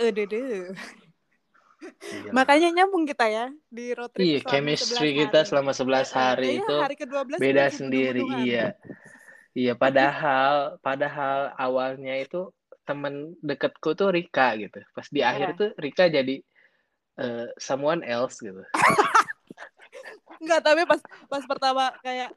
[0.00, 0.72] Aduh, duh.
[1.82, 2.30] Gila.
[2.30, 5.48] makanya nyambung kita ya di road trip Iya, chemistry 11 kita hari.
[5.48, 8.22] selama 11 Eh, eh, hari kayaknya itu hari ke-12 beda sendiri.
[8.40, 8.66] Iya.
[9.52, 12.48] Iya, padahal padahal awalnya itu
[12.82, 14.80] temen deketku tuh Rika gitu.
[14.90, 15.28] Pas di Iya.
[15.28, 16.40] akhir tuh Rika jadi
[17.14, 18.62] eh, someone else gitu.
[20.38, 22.32] Enggak, tapi pas pas pertama kayak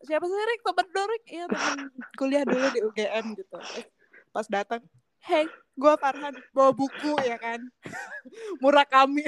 [0.00, 1.78] siapa sih Rik temen lo Rik iya temen
[2.14, 3.56] kuliah dulu di UGM gitu
[4.30, 4.80] pas datang
[5.26, 7.60] hey gue Farhan bawa buku ya kan
[8.62, 9.24] murah kami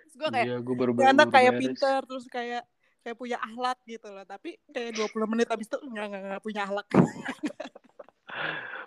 [0.00, 1.60] terus gue kayak Iya, gue baru "Ini anak baru kayak beres.
[1.60, 2.62] pinter terus kayak
[3.04, 6.60] kayak punya akhlak gitu loh tapi kayak 20 menit habis itu enggak enggak, enggak punya
[6.64, 6.86] akhlak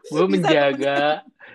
[0.08, 1.00] Gue menjaga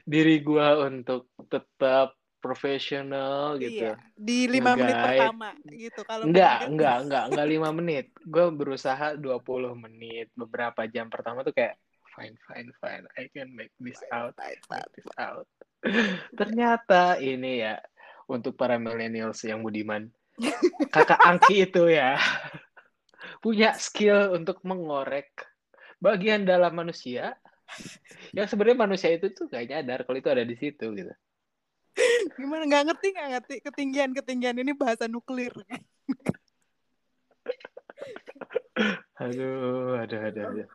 [0.05, 3.87] diri gue untuk tetap profesional gitu.
[3.87, 8.07] iya di lima menit pertama gitu kalau Enggak, enggak, enggak, enggak lima menit.
[8.27, 10.29] Gue berusaha 20 menit.
[10.35, 11.79] Beberapa jam pertama tuh kayak
[12.15, 13.05] fine, fine, fine.
[13.19, 15.47] I can make this out, I make this out.
[16.39, 17.81] Ternyata ini ya
[18.31, 20.09] untuk para millennials yang budiman.
[20.95, 22.19] Kakak Angki itu ya.
[23.43, 25.31] punya skill untuk mengorek
[26.03, 27.39] bagian dalam manusia
[28.35, 31.13] yang sebenarnya manusia itu tuh gak nyadar kalau itu ada di situ gitu.
[32.39, 35.53] Gimana nggak ngerti nggak ngerti ketinggian ketinggian ini bahasa nuklir.
[39.23, 40.69] aduh, aduh, aduh, aduh.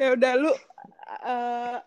[0.00, 1.78] Ya udah lu uh,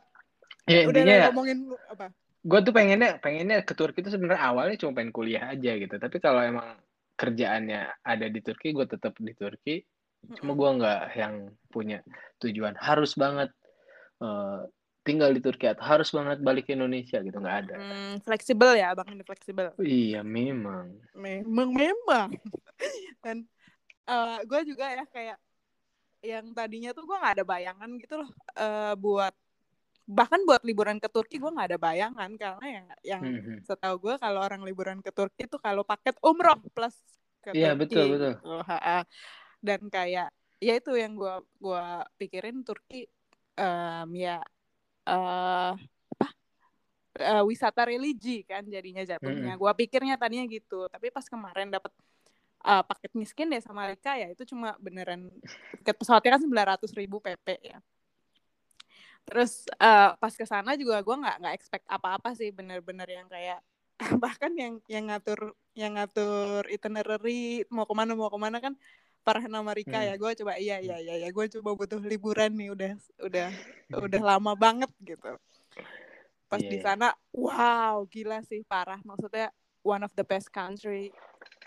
[0.67, 2.11] Ya udah intinya ya, ngomongin lu apa?
[2.47, 5.95] gue tuh pengennya pengennya ke Turki itu sebenarnya awalnya cuma pengen kuliah aja gitu.
[5.99, 6.79] Tapi kalau emang
[7.19, 9.83] kerjaannya ada di Turki, gue tetap di Turki.
[10.39, 11.99] Cuma gue nggak yang punya
[12.39, 13.51] tujuan harus banget
[14.23, 14.61] eh,
[15.03, 17.75] tinggal di Turki atau harus banget balik ke Indonesia gitu nggak ada.
[17.79, 19.75] Hmm, fleksibel ya, Bang ini fleksibel.
[19.79, 20.99] Iya memang.
[21.15, 22.27] Memang memang.
[23.23, 23.43] Dan
[24.07, 25.37] uh, gue juga ya kayak
[26.25, 29.33] yang tadinya tuh gue nggak ada bayangan gitu loh uh, buat
[30.07, 33.55] bahkan buat liburan ke Turki gue nggak ada bayangan karena yang yang Mhm.
[33.67, 36.95] setahu gue kalau orang liburan ke Turki itu kalau paket umroh plus
[37.43, 38.33] ke Iya, Turki betul, betul.
[38.39, 38.53] gitu.
[38.63, 38.99] Ha-ha.
[39.59, 40.31] Dan kayak
[40.63, 43.05] ya itu yang gue gua pikirin Turki
[43.59, 44.39] em, ya
[45.07, 45.71] eh
[46.17, 46.27] apa
[47.19, 49.53] eh, wisata religi kan jadinya jatuhnya.
[49.59, 51.91] Gua pikirnya tadinya gitu, tapi pas kemarin dapat
[52.67, 55.31] eh, paket miskin deh sama Rika ya itu cuma beneran
[55.79, 57.79] tiket pesawatnya kan sembilan ratus ribu PP ya.
[59.27, 63.59] Terus eh, pas ke sana juga gue nggak nggak expect apa-apa sih bener-bener yang kayak
[64.23, 68.75] bahkan yang yang ngatur yang ngatur itinerary mau ke mana mau ke mana kan
[69.27, 70.07] Farhan sama Rika Hmm.
[70.07, 73.49] ya gue coba iya iya iya ya gue coba butuh liburan nih udah udah
[73.99, 75.35] udah lama banget gitu
[76.47, 76.85] pas Iya, di iya.
[76.87, 79.51] sana wow gila sih parah maksudnya
[79.83, 81.11] one of the best country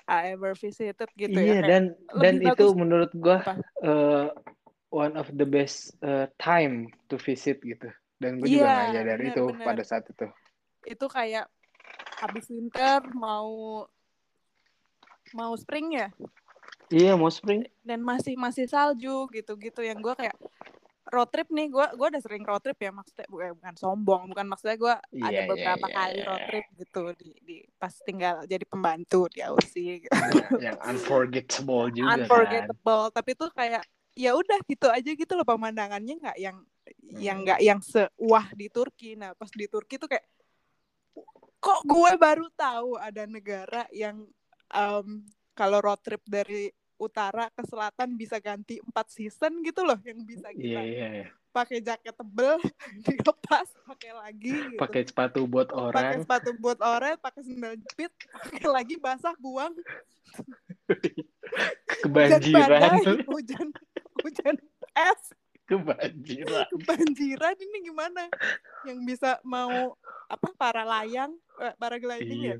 [0.08, 1.82] I ever visited gitu Iya ya kayak dan
[2.20, 4.26] dan itu menurut gua apa eh,
[4.90, 7.88] one of the best eh, time to visit gitu.
[8.20, 10.26] Dan gue juga nggak iya nyadar bener itu bener pada saat itu.
[10.84, 11.46] itu kayak
[12.20, 13.84] habis winter mau
[15.32, 16.08] mau spring ya
[16.90, 17.64] Iya mau spring.
[17.86, 20.34] dan masih masih salju gitu-gitu yang gue kayak
[21.08, 24.46] road trip nih gue gue udah sering road trip ya maksudnya bukan, bukan sombong bukan
[24.46, 25.96] maksudnya gue ada Iya iya beberapa iya.
[25.96, 26.46] kali road iya.
[26.46, 30.12] trip gitu di, di pas tinggal jadi pembantu di Aussie gitu.
[30.60, 32.16] Iya, yang unforgettable juga kan.
[32.20, 33.82] unforgettable tapi tuh kayak
[34.12, 36.56] ya udah gitu aja gitu loh pemandangannya nggak yang
[37.16, 37.44] yang Hmm.
[37.46, 40.26] nggak yang sewah di Turki nah pas di Turki tuh kayak
[41.60, 44.24] kok gue baru tahu ada negara yang
[44.70, 50.20] em, kalau road trip dari utara ke selatan bisa ganti empat season gitu loh yang
[50.20, 51.08] bisa Iya kita iya.
[51.16, 51.28] iya.
[51.50, 52.60] pakai jaket tebel
[53.08, 56.20] dilepas pakai lagi gitu Pakai sepatu buat pakai orang.
[56.22, 59.72] sepatu buat oret pakai sandal jepit pakai lagi basah buang
[60.86, 61.24] hujan
[62.02, 62.68] Kebanjiran.
[62.70, 63.66] badai hujan
[64.20, 64.54] hujan
[64.92, 65.22] es
[65.64, 66.66] Kebanjiran.
[66.68, 68.26] kebanjiran ini gimana
[68.84, 69.94] yang bisa mau
[70.26, 72.58] apa para layang eh, para gliding ya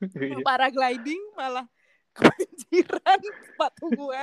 [0.00, 0.32] Iya.
[0.32, 1.68] mau para gliding malah
[2.12, 4.22] kebanjiran sepatu gue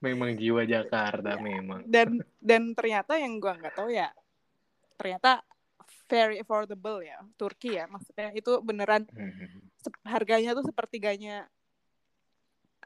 [0.00, 0.62] Memang jiwa.
[0.62, 1.80] Jakarta memang.
[1.84, 4.12] dan dan ternyata yang gue nggak tahu ya
[4.94, 5.40] ternyata
[6.04, 9.08] very affordable ya Turki ya maksudnya itu beneran
[9.78, 11.48] sep- harganya tuh sepertiganya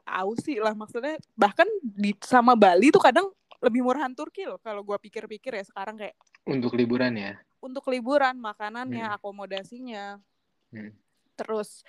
[0.04, 3.28] Aussie lah maksudnya bahkan di sama Bali tuh kadang
[3.58, 7.34] lebih murahan Turki loh kalau gua pikir-pikir ya sekarang kayak Untuk liburan ya.
[7.58, 9.16] untuk liburan makanannya Hmm.
[9.18, 10.22] akomodasinya
[10.70, 10.94] Hmm.
[11.34, 11.82] terus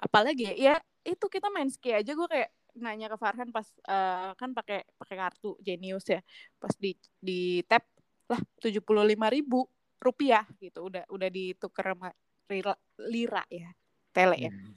[0.00, 4.30] apalagi ya ya itu kita main ski aja gue kayak nanya ke Farhan pas eh,
[4.34, 6.20] kan pakai pakai kartu Genius ya
[6.56, 7.84] pas di di tap
[8.30, 9.66] lah tujuh puluh lima ribu
[10.00, 10.88] rupiah gitu.
[10.88, 12.08] Udah udah ditukar sama
[12.48, 12.74] lira,
[13.06, 13.70] lira ya
[14.10, 14.50] tele ya.
[14.50, 14.74] Hmm.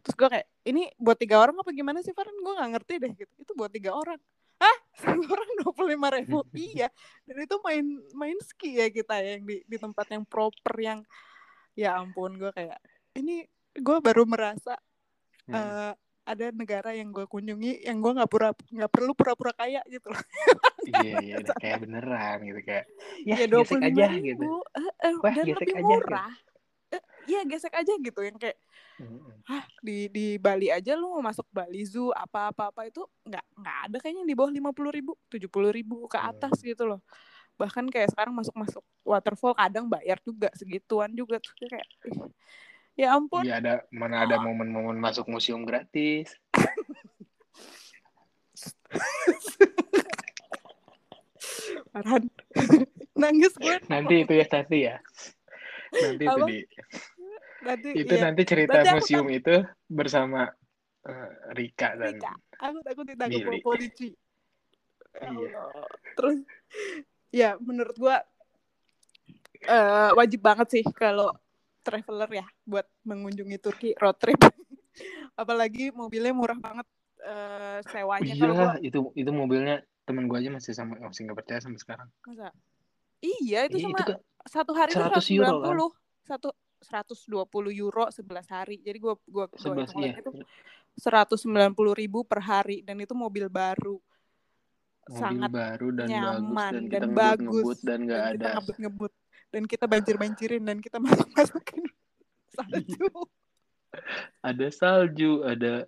[0.00, 2.32] terus gue kayak ini buat tiga orang apa gimana sih Farhan?
[2.40, 3.32] Gue nggak ngerti deh gitu.
[3.36, 4.16] Itu buat tiga orang.
[4.56, 6.40] Ah satu orang dua puluh lima ribu?
[6.56, 6.88] Iya.
[7.28, 7.84] Dan itu main
[8.16, 11.00] main ski ya kita ya yang di di tempat yang proper yang
[11.76, 12.80] ya ampun gue kayak
[13.16, 13.44] ini
[13.80, 14.76] gue baru merasa
[15.50, 15.56] Hmm.
[15.56, 20.14] eh, ada negara yang gue kunjungi yang gue nggak pura nggak perlu pura-pura kaya gitu
[20.14, 20.22] loh
[20.86, 22.84] Iya iya udah kayak beneran gitu kayak
[23.26, 24.44] ya, ya gesek aja lima gitu.
[24.46, 25.90] ribu eh, eh, Wah, dan gesek lebih aja, gitu.
[25.90, 26.32] murah
[26.90, 28.58] Eh, Iya gesek aja gitu yang kayak.
[29.46, 33.44] Hah, di di Bali aja lu mau masuk Bali Zoo apa apa apa itu nggak
[33.58, 36.30] nggak ada kayaknya yang di bawah lima puluh ribu tujuh puluh ribu ke Hmm.
[36.30, 37.00] atas gitu loh
[37.58, 41.86] bahkan kayak sekarang masuk masuk waterfall kadang bayar juga segituan juga tuh kayak
[42.98, 46.34] ya ampun Iya ada mana ada momen-momen masuk museum gratis.
[51.90, 52.30] Farhan
[53.18, 54.96] nangis gue Nanti itu ya nanti ya.
[55.90, 56.58] Nanti itu di
[57.60, 58.24] nanti itu iya.
[58.24, 60.48] nanti cerita Nanti museum itu bersama
[61.04, 64.16] eh, Rika dan Rika aku takut ditangkap polisi
[65.10, 65.62] Ya Iya.
[66.14, 66.36] Terus
[67.34, 68.22] ya menurut gua
[69.66, 71.34] eh, wajib banget sih kalau
[71.80, 74.40] traveler ya buat mengunjungi Turki road trip.
[75.40, 76.86] Apalagi mobilnya murah banget
[77.24, 78.34] uh, sewanya.
[78.34, 78.72] Iya gua...
[78.80, 82.08] itu itu mobilnya temen gue aja masih sama masih nggak percaya sampai sekarang.
[82.26, 82.50] Masa?
[83.20, 84.14] Iya itu sama itu
[84.48, 86.00] satu hari 100 itu 190 euro, kan?
[86.24, 86.48] satu
[86.80, 88.76] 120 euro 11 hari.
[88.80, 90.16] Jadi gue gue gue iya.
[90.16, 90.32] itu
[90.96, 94.00] 190 ribu per hari dan itu mobil baru.
[94.00, 98.76] Mobil sangat baru dan nyaman bagus, dan, dan bagus ngebut dan nggak ada kita ngebut
[98.78, 99.12] ngebut
[99.50, 101.84] dan kita banjir banjirin dan kita masuk masukin
[102.54, 103.06] salju.
[104.42, 105.86] Ada salju ada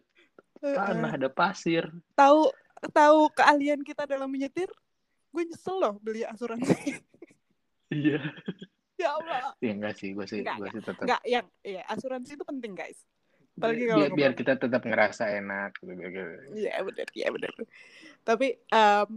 [0.59, 1.87] tanah ada pasir.
[2.19, 2.51] Tahu
[2.91, 4.71] tahu keahlian kita dalam menyetir?
[5.33, 6.99] Gue nyesel loh beli asuransi.
[7.93, 8.21] Iya.
[8.97, 9.53] Ya Allah.
[9.61, 12.99] Ya enggak sih gue sih gue sih tetap enggak yang ya asuransi itu penting guys.
[13.53, 16.23] Apalagi kalau biar, biar kita tetap ngerasa enak gitu gitu.
[16.57, 17.53] Iya benar, iya benar.
[18.25, 19.09] Tapi um,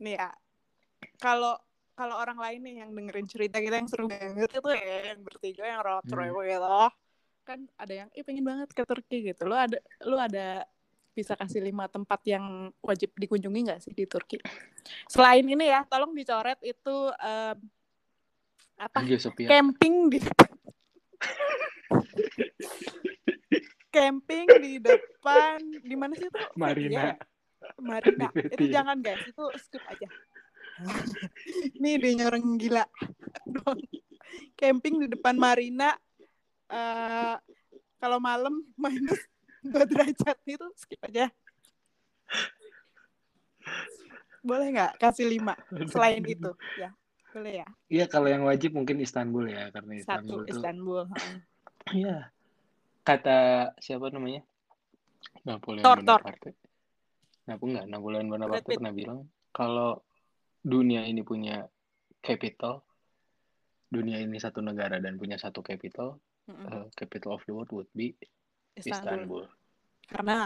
[0.00, 0.28] nih ya,
[1.20, 1.60] kalau
[1.94, 5.62] kalau orang lain nih yang dengerin cerita kita yang seru banget itu ya yang bertiga
[5.62, 6.50] yang road trip hmm.
[6.50, 6.90] gitu
[7.44, 9.44] kan ada yang ih pengen banget ke Turki gitu.
[9.44, 10.64] Lo ada lo ada
[11.14, 14.40] bisa kasih lima tempat yang wajib dikunjungi nggak sih di Turki?
[15.06, 17.56] Selain ini ya tolong dicoret itu um,
[18.80, 18.98] apa?
[19.44, 20.18] Camping di
[23.94, 26.40] camping di depan di mana sih itu?
[26.56, 27.14] Marina.
[27.78, 28.26] Marina.
[28.34, 29.20] Itu jangan guys.
[29.28, 30.08] Itu skip aja
[31.78, 32.84] ini dia orang gila.
[34.58, 35.94] Camping di depan Marina
[36.70, 37.36] uh,
[38.02, 39.20] kalau malam minus
[39.62, 41.30] dua derajat itu skip aja.
[44.44, 45.56] Boleh nggak kasih lima
[45.88, 46.52] selain itu?
[46.76, 46.92] Ya
[47.34, 47.68] boleh ya.
[47.90, 51.00] Iya kalau yang wajib mungkin Istanbul ya karena Istanbul Satu, itu Istanbul
[51.90, 52.30] iya.
[53.04, 54.40] Kata siapa namanya?
[55.44, 56.56] Napoleon Tor, Bonaparte.
[57.44, 59.18] Nah, enggak Napoleon Bonaparte pernah bilang
[59.52, 60.00] kalau
[60.64, 61.68] dunia ini punya
[62.24, 62.80] capital,
[63.92, 66.16] dunia ini satu negara dan punya satu capital,
[66.48, 66.66] mm -hmm.
[66.72, 68.16] uh, capital of the world would be
[68.72, 69.44] Istanbul.
[69.44, 69.44] Istanbul.
[70.08, 70.38] Karena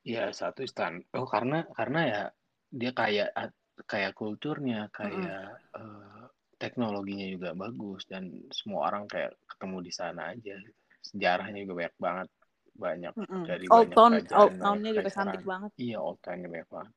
[0.00, 1.04] ya satu Istanbul.
[1.12, 2.22] Oh, karena karena ya
[2.72, 3.30] dia kayak
[3.84, 5.84] kayak kulturnya, kayak mm -hmm.
[5.84, 6.24] uh,
[6.56, 10.56] teknologinya juga bagus dan semua orang kayak ketemu di sana aja.
[11.04, 12.28] Sejarahnya juga banyak banget
[12.74, 13.44] banyak mm -hmm.
[13.46, 16.94] dari old banyak town old townnya juga cantik banget iya old townnya banyak banget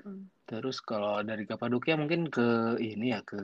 [0.00, 3.40] mm terus kalau dari Kapadokia mungkin ke ini ya ke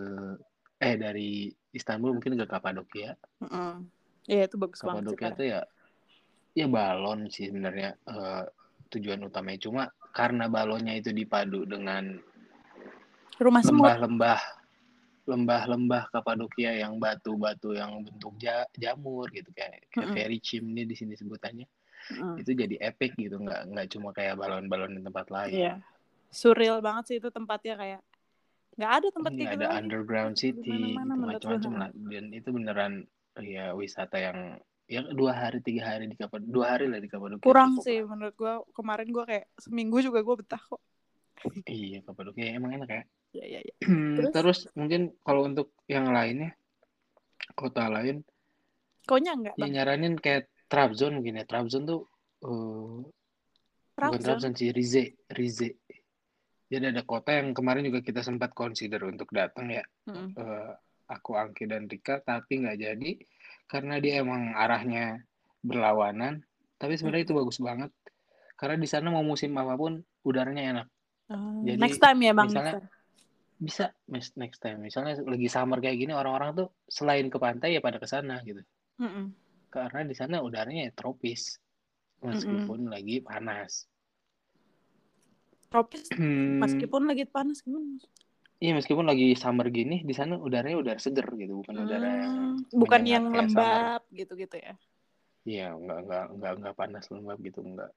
[0.76, 3.72] eh dari Istanbul mungkin ke Kapadokia mm -hmm.
[4.28, 5.60] Iya itu bagus Kapadokia itu ya
[6.52, 8.44] ya balon sih sebenarnya uh,
[8.92, 9.82] tujuan utamanya cuma
[10.12, 12.20] karena balonnya itu dipadu dengan
[13.40, 14.40] rumah lembah-lembah
[15.28, 20.12] lembah-lembah Kapadokia yang batu-batu yang bentuk ja jamur gitu kayak kayak mm -hmm.
[20.12, 22.34] fairy chimney di sini sebutannya mm -hmm.
[22.42, 25.76] itu jadi epic gitu nggak nggak cuma kayak balon-balon di tempat lain yeah.
[26.28, 28.00] Surreal banget sih itu tempatnya kayak
[28.78, 29.78] nggak ada tempat kayak gitu ada lagi.
[29.82, 31.90] underground city gitu, macam-macam lah.
[31.90, 32.92] Dan itu beneran
[33.42, 34.38] ya wisata yang
[34.88, 38.14] ya dua hari tiga hari di Kapad dua hari lah di Kapadokia kurang sih lah.
[38.14, 38.62] menurut gua.
[38.70, 40.80] Kemarin gua kayak seminggu juga gua betah kok.
[41.66, 43.02] Iya Kapadokia emang enak ya.
[43.28, 46.54] Ya ya ya terus, terus mungkin kalau untuk yang lainnya
[47.58, 48.22] kota lain?
[49.10, 51.44] Konya enggak ya nyaranin kayak Trabzon mungkin ya.
[51.44, 52.06] Trabzon tuh
[52.46, 53.02] uh,
[53.98, 54.14] Trabzon.
[54.14, 55.68] bukan Trabzon sih Rize Rize
[56.68, 60.36] jadi ada kota yang kemarin juga kita sempat consider untuk datang ya hmm.
[60.36, 60.72] uh,
[61.08, 63.10] aku Angki dan Rika tapi nggak jadi
[63.68, 65.24] karena dia emang arahnya
[65.64, 66.44] berlawanan
[66.76, 67.32] tapi sebenarnya hmm.
[67.32, 67.90] itu bagus banget
[68.60, 70.86] karena di sana mau musim apa pun udaranya enak
[71.32, 72.74] uh, jadi next time ya bang misalnya
[73.58, 77.98] bisa next time misalnya lagi summer kayak gini orang-orang tuh selain ke pantai ya pada
[77.98, 78.62] ke sana gitu
[79.02, 79.24] mm -mm.
[79.72, 81.58] karena di sana udaranya ya tropis
[82.22, 82.94] meskipun mm -mm.
[82.94, 83.90] lagi panas
[85.68, 86.64] tropis hmm.
[86.64, 88.00] meskipun lagi panas gimana
[88.58, 92.34] Iya meskipun lagi summer gini di sana udaranya udara seger gitu bukan hmm, udara yang
[92.74, 94.74] bukan yang lembab gitu-gitu ya.
[95.46, 97.94] Iya nggak nggak nggak nggak panas lembab gitu nggak.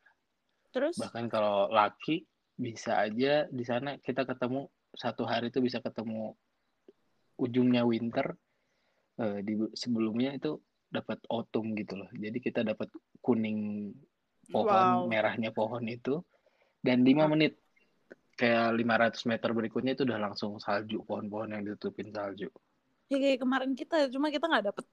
[0.70, 1.02] Terus?
[1.02, 2.30] Bahkan kalau laki
[2.62, 6.38] bisa aja di sana kita ketemu satu hari itu bisa ketemu
[7.42, 8.38] ujungnya winter
[9.18, 10.62] uh, di sebelumnya itu
[10.92, 12.92] dapat autumn gitu loh jadi kita dapat
[13.24, 13.90] kuning
[14.52, 15.10] pohon wow.
[15.10, 16.22] merahnya pohon itu
[16.82, 17.58] dan lima menit
[18.36, 22.50] kayak 500 meter berikutnya itu udah langsung salju pohon-pohon yang ditutupin salju
[23.08, 24.86] ya kayak kemarin kita cuma kita nggak dapet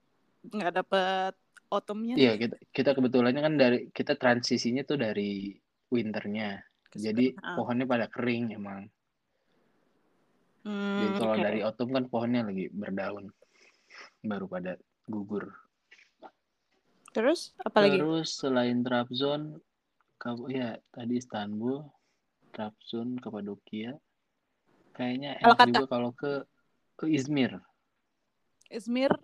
[0.49, 1.35] nggak dapet
[1.73, 5.57] autumnnya iya kita kita kebetulannya kan dari kita transisinya tuh dari
[5.89, 6.61] winternya
[6.93, 7.57] jadi ah.
[7.57, 8.89] pohonnya pada kering emang
[10.69, 11.45] Hmm, Jadi kalau okay.
[11.49, 13.33] dari autumn kan pohonnya lagi berdaun,
[14.21, 14.73] baru pada
[15.09, 15.49] gugur.
[17.17, 17.97] Terus apa lagi?
[17.97, 19.57] Terus selain Trabzon,
[20.19, 21.87] kamu ya tadi Istanbul,
[22.51, 23.95] Trabzon, Kapadokia.
[24.93, 26.43] Kayaknya enak juga kalau ke,
[26.99, 27.63] ke Izmir.
[28.67, 29.15] Izmir.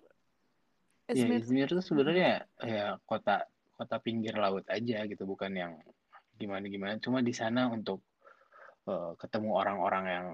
[1.11, 1.35] Izmir.
[1.35, 3.43] Ya, Izmir itu sebenarnya ya kota
[3.75, 5.73] kota pinggir laut aja gitu, bukan yang
[6.35, 8.03] gimana gimana cuma di sana untuk
[8.87, 10.27] uh, ketemu orang-orang yang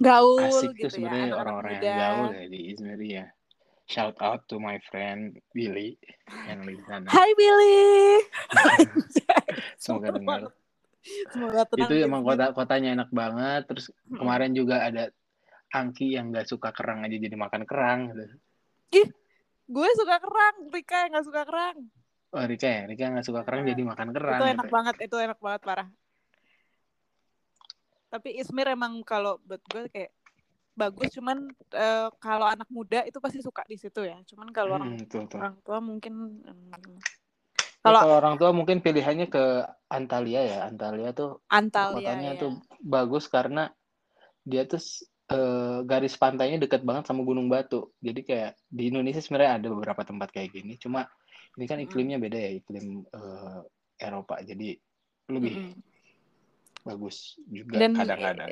[0.00, 3.24] gaul asik gitu tuh sebenarnya ya, orang-orang yang gaul ya di Izmir ya
[3.86, 5.98] shout out to my friend Billy
[6.46, 8.20] yang di sana Hai Billy
[9.82, 10.50] semoga dengar
[11.30, 15.14] Semoga tenang itu emang kota kotanya enak banget terus kemarin juga ada
[15.74, 18.24] Angki yang gak suka kerang aja jadi makan kerang gitu.
[19.02, 19.08] Ih,
[19.66, 21.76] gue suka kerang, Rika yang gak suka kerang.
[22.32, 24.40] Oh Rika ya, Rika gak suka kerang jadi makan kerang.
[24.40, 24.74] Itu enak gitu.
[24.74, 25.88] banget, itu enak banget parah.
[28.08, 30.15] Tapi Izmir emang kalau buat gue kayak
[30.76, 34.20] bagus, cuman uh, kalau anak muda itu pasti suka di situ ya.
[34.28, 35.40] Cuman kalau orang, Hmm, tuh.
[35.40, 36.14] orang tua mungkin
[36.44, 37.00] hmm,
[37.80, 40.58] Kalau kalau orang tua mungkin pilihannya ke Antalya ya.
[40.68, 42.40] Antalya tuh Antalya kotanya ya.
[42.42, 42.50] tuh
[42.82, 43.70] bagus karena
[44.42, 44.82] dia tuh
[45.30, 47.94] eh, garis pantainya deket banget sama Gunung Batu.
[48.02, 50.74] Jadi kayak di Indonesia sebenarnya ada beberapa tempat kayak gini.
[50.82, 51.06] Cuma
[51.56, 51.86] ini kan Mm-mm.
[51.88, 53.60] iklimnya beda ya, iklim eh,
[54.02, 54.42] Eropa.
[54.42, 54.74] Jadi
[55.30, 55.74] lebih Mm-mm.
[56.82, 58.50] bagus juga Dan kadang-kadang.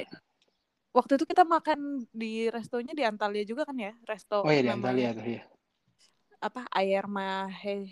[0.94, 4.70] Waktu itu kita makan di restonya di Antalya juga kan ya, resto Oh iya di
[4.70, 5.42] Antalya tuh ya.
[6.38, 7.90] apa Air Mahe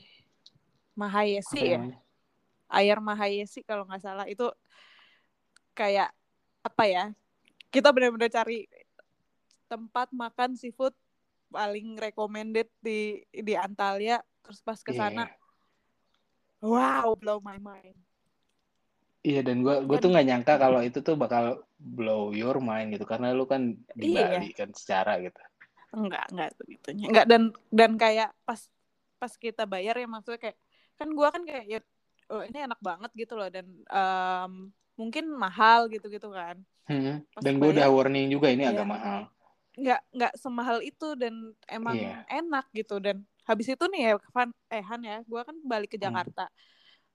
[0.95, 1.79] Mahayesi Apa ya.
[1.83, 1.99] namanya?
[2.73, 4.47] Air Mahayesi kalau nggak salah itu
[5.73, 6.13] kayak
[6.63, 7.05] apa ya
[7.73, 8.69] kita benar-benar cari
[9.67, 10.93] tempat makan seafood
[11.49, 15.01] paling recommended di di Antalya terus pas ke Iya.
[15.01, 15.25] sana
[16.61, 17.97] wow blow my mind
[19.23, 21.45] Iya dan gue gue Kan- tuh nggak nyangka kalau itu tuh bakal
[21.79, 24.35] blow your mind gitu karena lu kan di Iya.
[24.35, 25.39] Bali kan secara gitu.
[25.93, 28.61] enggak enggak begitunya enggak dan dan kayak pas
[29.17, 30.59] pas kita bayar ya maksudnya kayak
[30.97, 31.79] kan gua kan kayak ya
[32.33, 34.53] oh, ini enak banget gitu loh dan em,
[34.97, 37.23] mungkin mahal gitu gitu kan Hmm.
[37.31, 38.75] Pas Dan gue udah warning juga ini iya.
[38.75, 39.21] agak mahal.
[39.79, 42.27] nggak nggak semahal itu dan emang Iya.
[42.27, 45.97] enak gitu dan habis itu nih ya Van eh Han ya gue kan balik ke
[45.97, 46.11] Hmm.
[46.11, 46.51] Jakarta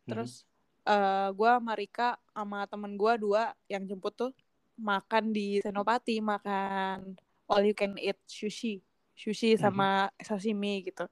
[0.07, 0.47] terus
[0.87, 4.31] eh gue sama Rika sama temen gue dua yang jemput tuh
[4.79, 7.17] makan di Senopati makan
[7.51, 8.79] all you can eat sushi.
[9.17, 11.03] Sushi sama sashimi gitu.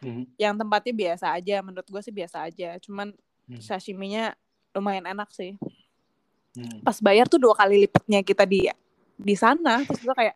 [0.00, 0.24] Hmm.
[0.40, 2.80] yang tempatnya biasa aja menurut gue sih biasa aja.
[2.80, 3.12] Cuman
[3.50, 3.58] Hmm.
[3.58, 4.32] sashiminya
[4.70, 5.58] lumayan enak sih.
[6.50, 6.82] Hmm.
[6.86, 8.66] pas bayar tuh dua kali lipatnya kita di
[9.14, 10.34] di sana terus gue kayak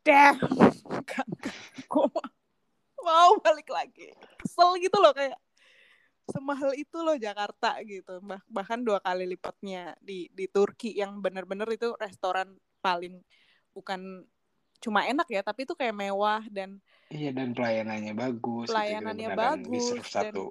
[0.00, 0.40] damn
[1.90, 2.06] gue
[3.04, 4.08] mau balik lagi.
[4.40, 5.36] Kesel gitu loh kayak
[6.24, 11.68] semahal itu loh Jakarta gitu bah bahkan dua kali lipatnya di di Turki yang bener-bener
[11.68, 13.20] itu restoran paling
[13.76, 14.24] bukan
[14.80, 16.80] cuma enak ya tapi itu kayak mewah dan
[17.12, 18.68] Iya dan pelayanannya bagus.
[18.68, 20.44] gitu, Pelayanannya beneran bagus, dan satu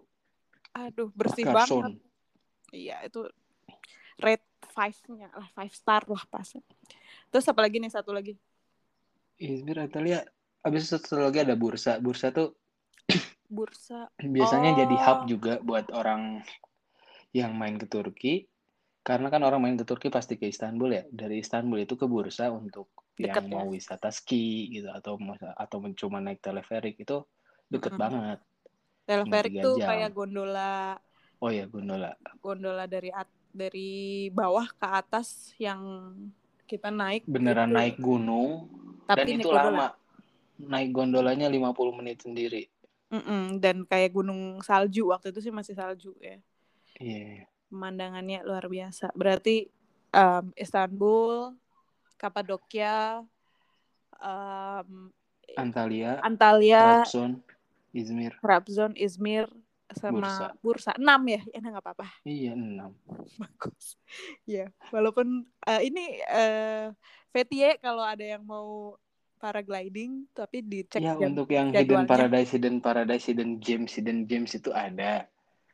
[0.74, 1.57] aduh bersih garson.
[1.86, 1.93] banget
[2.74, 3.21] iya itu
[4.17, 6.49] rate five-nya lah five star lah pas
[7.30, 8.34] terus apa lagi nih satu lagi
[9.41, 10.24] Izmir Antalya.
[10.63, 11.99] Abis itu satu lagi ada bursa.
[11.99, 12.55] Bursa tuh
[13.54, 15.28] bursa biasanya jadi hub Oh.
[15.30, 16.41] juga buat orang
[17.34, 18.49] yang main ke Turki.
[19.04, 21.04] Karena kan orang main ke Turki pasti ke Istanbul ya.
[21.12, 23.54] Dari Istanbul itu ke Bursa untuk Deket yang ya?
[23.62, 25.22] mau wisata ski gitu atau
[25.60, 27.22] atau cuma naik teleferik itu
[27.70, 28.01] deket Mm-mm.
[28.01, 28.39] banget.
[29.06, 29.88] teleferik tuh jam.
[29.93, 30.97] kayak gondola
[31.43, 32.16] Oh ya gondola.
[32.41, 36.16] gondola dari at- dari bawah ke atas yang
[36.66, 37.78] kita naik Beneran itu.
[37.78, 38.66] naik gunung
[39.06, 39.70] tapi dan itu gondola.
[39.70, 39.88] lama.
[40.58, 42.72] Naik gondolanya 50 menit sendiri.
[43.14, 46.41] Mm-mm, dan kayak gunung salju waktu itu sih masih salju ya
[46.97, 47.45] Iya.
[47.70, 49.70] pemandangannya luar biasa berarti
[50.09, 51.53] em, Istanbul
[52.18, 53.22] Kapadokia
[54.18, 55.14] em,
[55.53, 57.32] Antalya, Antalya Trabzon,
[57.93, 58.34] Izmir.
[58.41, 59.45] Trabzon Izmir
[59.93, 60.45] sama Bursa.
[60.57, 62.97] Bursa enam ya ya nggak apa-apa Iya, enam.
[63.41, 63.97] bagus
[64.49, 66.89] ya walaupun eh, ini eh
[67.30, 68.97] VTY kalau ada yang mau
[69.44, 72.10] paragliding tapi dicek Ya, jam untuk yang Hidden jadwalnya.
[72.12, 75.14] Paradise, Hidden Paradise, Hidden Gems, Hidden Gems itu ada.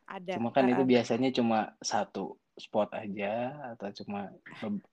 [0.07, 1.59] ada Cuma kan itu Eh, biasanya cuma
[1.91, 2.25] satu
[2.65, 3.33] spot aja
[3.75, 4.19] atau cuma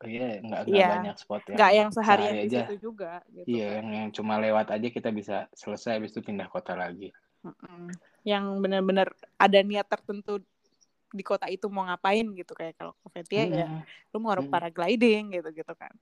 [0.06, 0.86] ya nggak Iya.
[0.92, 2.62] banyak spot yang nggak yang sehari di aja.
[2.62, 3.74] situ juga gitu Iya, kan.
[3.78, 7.08] yang, yang cuma lewat aja kita bisa selesai habis itu pindah kota lagi.
[7.46, 7.94] Mm-mm.
[8.26, 9.08] yang benar-benar
[9.38, 10.42] ada niat tertentu
[11.14, 13.80] di kota itu mau ngapain gitu kayak kalau ke VTY ya Mm-mm.
[14.10, 14.50] lu mau Mm.
[14.50, 15.92] paragliding gitu gitu kan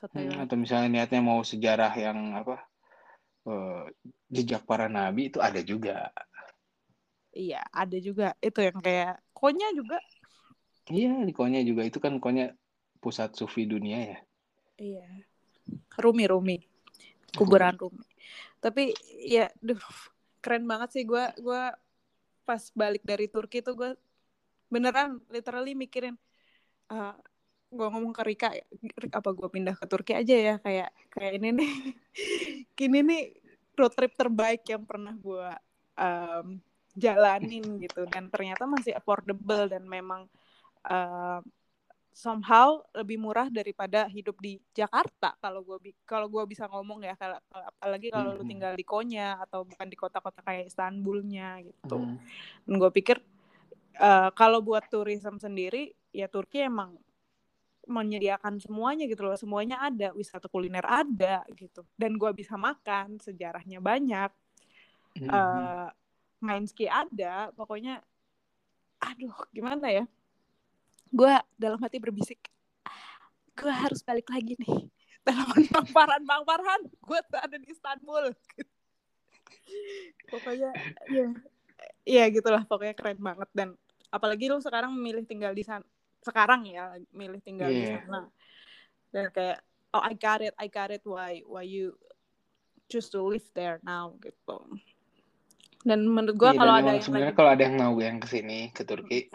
[0.00, 2.54] satu Hmm, atau misalnya niatnya mau sejarah yang apa
[3.52, 3.82] eh,
[4.34, 5.94] jejak para nabi itu ada juga.
[7.40, 8.24] iya ada juga.
[8.46, 9.96] Itu yang kayak konya juga.
[10.96, 11.82] Iya, di Konya juga.
[11.88, 12.44] Itu kan Konya
[13.02, 14.16] pusat sufi dunia ya.
[14.78, 15.04] iya.
[15.98, 16.56] Rumi Rumi.
[17.36, 18.04] Kuburan Rumi.
[18.64, 18.82] Tapi
[19.26, 19.80] ya duh
[20.42, 21.04] keren banget sih.
[21.10, 21.74] Gue gua
[22.48, 23.90] pas balik dari Turki tuh gue
[24.72, 26.16] beneran literally mikirin
[26.92, 27.16] ah
[27.68, 28.48] gue ngomong ke Rika
[28.80, 30.54] "Rik, apa gue pindah ke Turki aja ya?
[30.60, 31.72] Kayak kayak ini nih.
[32.78, 33.22] Kini nih
[33.76, 35.48] road trip terbaik yang pernah gue
[36.00, 36.46] em,
[36.96, 38.08] jalanin gitu.
[38.08, 40.26] Dan ternyata masih affordable dan memang
[40.88, 41.40] uh,
[42.10, 47.14] somehow lebih murah daripada hidup di Jakarta kalau gue kalau gue bisa ngomong ya.
[47.20, 52.00] Kalau apalagi kalau lu tinggal di Konya atau bukan di kota-kota kayak Istanbulnya gitu.
[52.00, 52.16] Mm.
[52.64, 53.20] Dan gue pikir
[54.00, 56.96] uh, kalau buat turism sendiri ya Turki emang
[57.88, 61.82] menyediakan semuanya gitu loh semuanya ada wisata kuliner ada gitu.
[61.96, 64.30] Dan gue bisa makan sejarahnya banyak.
[65.18, 65.32] Mm-hmm.
[65.32, 65.88] uh,
[66.38, 68.04] main ski ada pokoknya
[69.00, 70.04] aduh gimana ya?
[71.08, 72.38] Gue dalam hati berbisik
[73.58, 74.86] gue harus balik lagi nih.
[75.26, 78.30] Telepon bang Farhan bang Farhan gue ada di Istanbul.
[80.32, 80.70] Pokoknya
[81.08, 81.26] ya
[82.04, 83.48] ya gitulah pokoknya keren banget.
[83.50, 83.74] Dan
[84.12, 85.84] apalagi lu sekarang memilih tinggal di sana
[86.28, 87.76] sekarang ya milih tinggal yeah.
[87.76, 87.98] di iya.
[88.04, 88.20] sana.
[89.08, 89.58] Dan kayak
[89.96, 91.96] oh I got it I got it why why you
[92.92, 94.58] choose to live there now gitu.
[95.82, 98.68] Dan menurut gue yeah, kalau ada yang sebenarnya kalau ada yang mau yang ke sini
[98.76, 99.32] ke Turki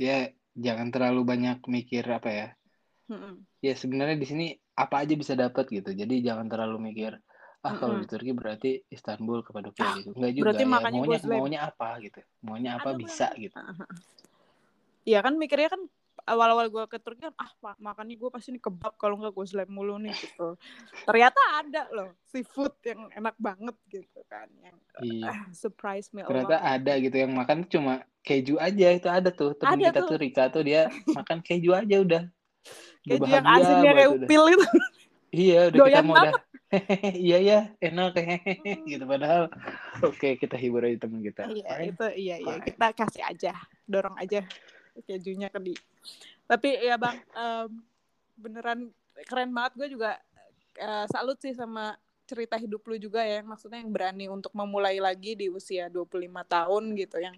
[0.00, 2.48] ya jangan terlalu banyak mikir apa ya.
[3.12, 5.92] Hmm ya sebenarnya di sini apa aja bisa dapat gitu.
[5.92, 7.14] Jadi jangan terlalu mikir
[7.60, 10.16] ah kalau di Turki berarti Istanbul Kapadokia ah, gitu.
[10.16, 12.20] Nggak juga berarti ya maunya maunya apa gitu.
[12.40, 13.54] Maunya apa Aduh, bisa gitu.
[15.04, 15.82] Iya kan mikirnya kan
[16.28, 19.70] awal-awal gue ke Turki kan ah makannya gue pasti nih kebab kalau nggak gue slam
[19.70, 20.56] mulu nih gitu.
[21.04, 25.32] Ternyata ada loh seafood yang enak banget gitu kan yang iya.
[25.32, 26.78] uh, surprise me ternyata Allah.
[26.78, 30.08] ada gitu yang makan cuma keju aja itu ada tuh teman kita tuh.
[30.14, 30.86] tuh Rika tuh dia
[31.18, 32.22] makan keju aja udah.
[33.06, 34.66] Keju yang asinnya kayak upil itu.
[35.30, 36.34] Iya udah Doyan kita mau banget.
[36.34, 36.42] udah
[37.30, 38.18] iya ya enak.
[38.18, 39.42] Kayak gitu padahal
[40.02, 41.46] oke okay, kita hibur aja teman kita.
[41.46, 43.54] Iya itu iya iya kita kasih aja
[43.86, 44.42] dorong aja
[45.06, 45.74] kejunya ke di
[46.50, 47.70] tapi ya bang um,
[48.34, 48.90] beneran
[49.28, 49.72] keren banget.
[49.76, 50.16] Gue juga
[50.80, 53.44] uh, salut sih sama cerita hidup lu juga ya.
[53.44, 57.16] Maksudnya yang berani untuk memulai lagi di usia 25 tahun gitu.
[57.20, 57.36] Yang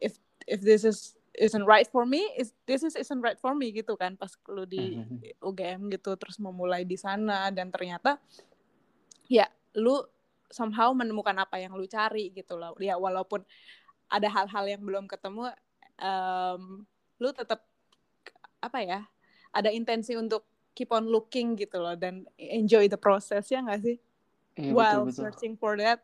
[0.00, 0.14] if
[0.48, 3.94] if this is isn't right for me is this is isn't right for me gitu
[3.94, 4.16] kan.
[4.16, 5.44] Pas lu di mm-hmm.
[5.44, 7.52] UGM gitu terus memulai di sana.
[7.52, 8.16] Dan ternyata
[9.28, 9.46] ya
[9.76, 10.00] lu
[10.48, 12.72] somehow menemukan apa yang lu cari gitu loh.
[12.80, 13.44] Ya walaupun
[14.08, 15.52] ada hal-hal yang belum ketemu
[16.02, 16.84] um,
[17.18, 17.62] lu tetap
[18.58, 19.00] apa ya
[19.54, 23.96] ada intensi untuk keep on looking gitu loh dan enjoy the process ya nggak sih
[24.58, 25.22] iya, while betul, betul.
[25.26, 25.98] searching for that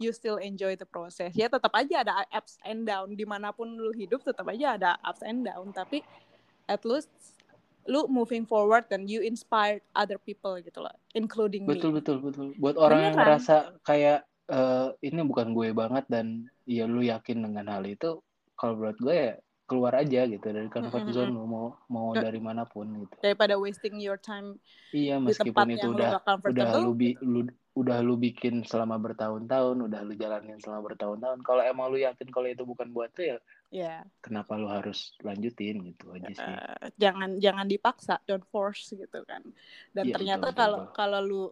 [0.00, 3.68] you still enjoy the process ya tetap aja ada ups and down di mana pun
[3.72, 6.04] lu hidup tetap aja ada ups and down tapi
[6.68, 7.08] at least
[7.90, 11.98] lu moving forward dan you inspired other people gitu loh including betul me.
[11.98, 13.06] betul betul buat orang Beneran.
[13.08, 14.18] yang ngerasa kayak
[14.52, 18.22] uh, ini bukan gue banget dan ya lu yakin dengan hal itu
[18.62, 19.32] kalau menurut gue ya
[19.66, 21.16] keluar aja gitu dari comfort mm-hmm.
[21.16, 23.14] zone mau mau dari mana pun gitu.
[23.18, 24.62] Daripada wasting your time
[24.94, 30.12] iya meskipun itu udah udah lu, bi, lu udah lu bikin selama bertahun-tahun udah lu
[30.14, 33.38] jalanin selama bertahun-tahun kalau emang lu yakin kalau itu bukan buat lu ya
[33.72, 33.98] yeah.
[34.20, 36.52] kenapa lu harus lanjutin gitu aja sih.
[36.52, 39.40] Uh, jangan jangan dipaksa don't force gitu kan.
[39.96, 41.42] Dan yeah, ternyata kalau kalau lu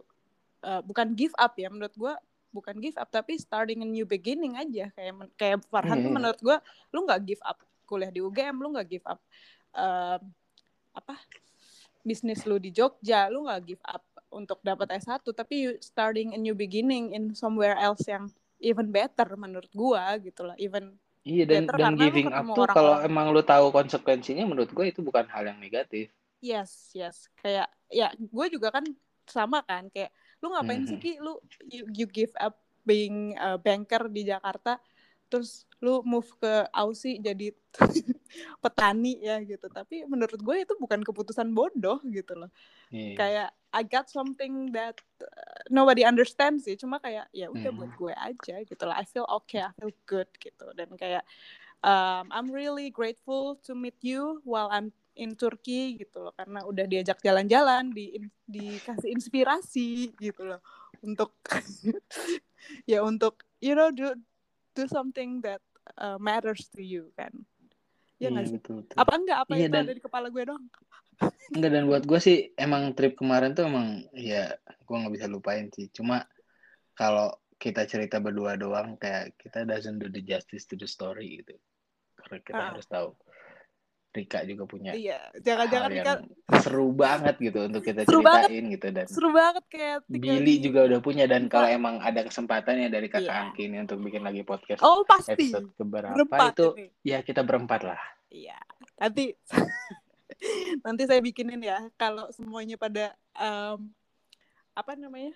[0.61, 2.13] uh, bukan give up ya menurut gue
[2.51, 6.05] bukan give up tapi starting a new beginning aja kayak kayak Farhan hmm.
[6.05, 6.57] tuh menurut gue
[6.91, 9.19] lu nggak give up kuliah di UGM lu nggak give up
[9.75, 10.19] uh,
[10.91, 11.15] apa
[12.03, 16.39] bisnis lu di Jogja lu nggak give up untuk dapat S1 tapi you starting a
[16.39, 18.31] new beginning in somewhere else yang
[18.63, 23.29] even better menurut gua gitu lah even Iya dan dan giving up tuh kalau emang
[23.29, 26.09] lu tahu konsekuensinya menurut gue itu bukan hal yang negatif.
[26.41, 27.29] Yes, yes.
[27.37, 28.81] Kayak ya gue juga kan
[29.29, 30.09] sama kan kayak
[30.41, 30.89] lu ngapain mm-hmm.
[30.89, 31.37] sih ki lu
[31.69, 34.81] you, you give up being a banker di Jakarta
[35.31, 37.55] terus lu move ke Aussie jadi
[38.63, 42.51] petani ya gitu tapi menurut gue itu bukan keputusan bodoh gitu loh
[42.91, 43.15] yeah.
[43.15, 47.77] kayak I got something that uh, nobody understands sih cuma kayak ya udah mm.
[47.79, 51.23] buat gue aja gitu lah I feel okay I feel good gitu dan kayak
[51.79, 56.85] um, I'm really grateful to meet you while I'm in Turkey gitu loh karena udah
[56.89, 58.17] diajak jalan-jalan di
[58.49, 60.61] dikasih inspirasi gitu loh
[61.05, 61.37] untuk
[62.91, 64.17] ya untuk you know do
[64.73, 65.61] do something that
[66.01, 67.31] uh, matters to you kan.
[68.21, 68.57] Ya nggak iya, sih?
[68.61, 68.97] betul, betul.
[68.97, 70.63] apa enggak apa iya, itu dan, ada di kepala gue dong
[71.53, 75.69] enggak dan buat gue sih emang trip kemarin tuh emang ya gue nggak bisa lupain
[75.69, 75.91] sih.
[75.93, 76.25] Cuma
[76.97, 77.29] kalau
[77.61, 81.55] kita cerita berdua doang kayak kita doesn't do the justice to the story gitu.
[82.17, 82.67] Karena kita uh.
[82.73, 83.13] harus tahu
[84.11, 86.13] Rika juga punya iya jangan-jangan Rika
[86.59, 88.73] seru banget gitu untuk kita seru ceritain banget.
[88.75, 92.89] gitu dan seru banget kayak Billy juga udah punya dan kalau emang ada kesempatan ya
[92.91, 93.43] dari kakak yeah.
[93.47, 96.87] Angki ini untuk bikin lagi podcast oh pasti episode keberapa berempat itu ini.
[97.07, 98.59] ya kita berempat lah iya
[98.99, 99.31] nanti
[100.85, 103.87] nanti saya bikinin ya kalau semuanya pada um,
[104.75, 105.31] apa namanya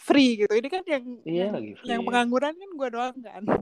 [0.00, 1.88] free gitu ini kan yang iya, yang, lagi free.
[1.88, 3.42] yang pengangguran kan gue doang kan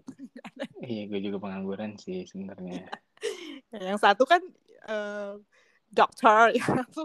[0.79, 2.87] Iya, gue juga pengangguran sih sebenarnya.
[3.71, 4.41] Yang satu kan
[4.85, 5.37] uh,
[5.87, 7.05] dokter, yang satu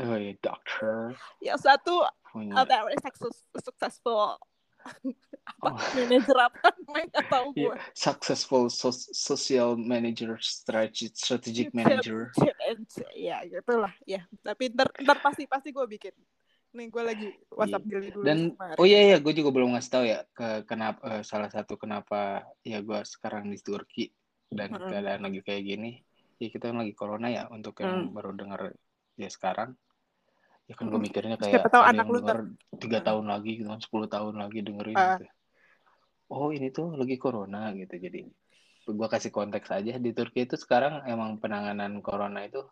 [0.00, 1.12] Oh iya, dokter.
[1.38, 2.56] yang satu Punya.
[2.56, 4.40] uh, very success, successful
[5.60, 5.76] apa Oh.
[5.92, 12.32] manajer apa nggak tahu gue Iya, successful so- social manager, strategic, strategic manager.
[13.12, 16.16] ya gitulah ya tapi ntar ntar pasti pasti gue bikin
[16.70, 18.28] nih gue lagi WhatsApp dulu dulu Iya.
[18.30, 18.76] Dan kemarin.
[18.78, 22.46] oh iya iya, gue juga belum ngasih tahu ya ke kenapa eh, salah satu kenapa
[22.62, 24.08] ya gue sekarang di Turki
[24.50, 24.90] dan Mm-mm.
[24.90, 25.90] keadaan lagi kayak gini.
[26.42, 28.14] Ya kita kan lagi corona ya untuk yang Mm.
[28.16, 28.60] baru dengar
[29.16, 29.76] ya sekarang.
[30.66, 31.04] Ya kan gue Mm.
[31.06, 32.18] mikirnya Siapa kayak tahu ada anak lu
[32.80, 35.18] tiga tahun lagi gitu kan, 10 tahun lagi dengerin Ah.
[35.18, 35.26] gitu.
[36.30, 38.22] Oh ini tuh lagi corona gitu jadi
[38.90, 42.62] gue kasih konteks aja di Turki itu sekarang emang penanganan corona itu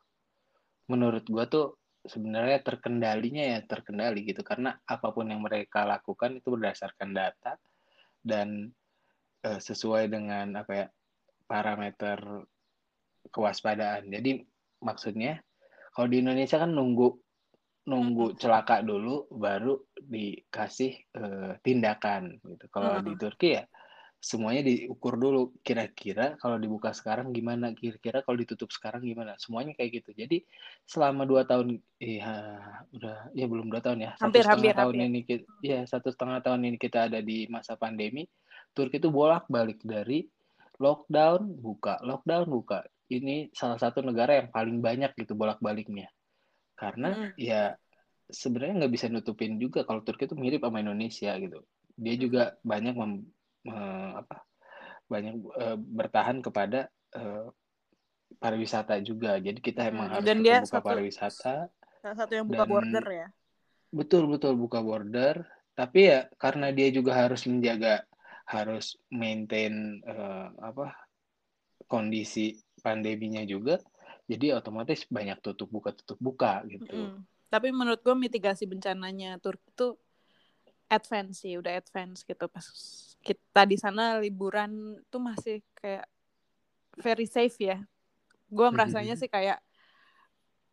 [0.90, 1.66] menurut gue tuh
[2.02, 7.54] sebenarnya terkendalinya ya terkendali gitu karena apa pun yang mereka lakukan itu berdasarkan data
[8.24, 8.72] dan
[9.46, 10.86] eh, sesuai dengan apa ya
[11.48, 12.20] parameter
[13.32, 14.12] kewaspadaan.
[14.12, 14.44] Jadi
[14.84, 15.40] maksudnya
[15.96, 17.08] kalau di Indonesia kan nunggu
[17.88, 22.68] nunggu celaka dulu baru dikasih eh, tindakan gitu.
[22.68, 23.20] Kalau di Mm.
[23.20, 23.64] Turki ya
[24.18, 30.02] semuanya diukur dulu kira-kira kalau dibuka sekarang gimana kira-kira kalau ditutup sekarang gimana semuanya kayak
[30.02, 30.42] gitu jadi
[30.90, 32.58] selama dua tahun ya
[32.98, 35.06] udah ya belum dua tahun ya satu Hampir, setengah hampir, tahun hampir.
[35.06, 38.26] ini kita ya satu setengah tahun ini kita ada di masa pandemi
[38.74, 40.26] Turki itu bolak-balik dari
[40.78, 41.98] lockdown buka.
[42.02, 42.86] Lockdown buka.
[43.08, 46.08] Ini salah satu negara yang paling banyak gitu bolak-baliknya.
[46.78, 47.30] Karena Mm-mm.
[47.34, 47.74] ya
[48.28, 51.58] sebenarnya nggak bisa nutupin juga kalau Turki itu mirip sama Indonesia gitu.
[51.98, 53.28] Dia juga banyak mem-
[53.66, 54.44] eh, apa
[55.08, 57.46] banyak eh, bertahan kepada eh,
[58.38, 59.40] pariwisata juga.
[59.40, 61.54] Jadi kita Hmm, emang harus dan dia buka satu- pariwisata.
[61.98, 63.28] salah satu yang buka Dan- border ya?
[63.88, 65.48] Betul betul buka border.
[65.72, 68.04] Tapi ya karena dia juga harus menjaga
[68.48, 70.96] harus maintain eh, apa
[71.84, 73.76] kondisi pandeminya juga
[74.28, 77.12] jadi otomatis banyak tutup buka tutup buka gitu.
[77.12, 77.24] Mm-mm.
[77.48, 79.96] tapi menurut gue mitigasi bencananya Turki itu
[80.88, 82.44] advance sih udah advance gitu.
[82.48, 82.66] Pas
[83.20, 86.08] kita di sana liburan tuh masih kayak
[86.98, 87.84] very safe ya.
[88.48, 89.60] Gue merasanya sih kayak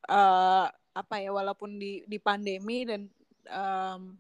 [0.06, 3.12] eh apa ya walaupun di di pandemi dan
[3.52, 4.16] em,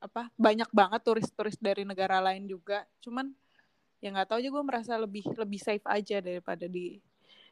[0.00, 3.28] apa banyak banget turis-turis dari negara lain juga cuman
[4.00, 6.98] ya nggak tahu aja gue merasa lebih lebih safe aja daripada di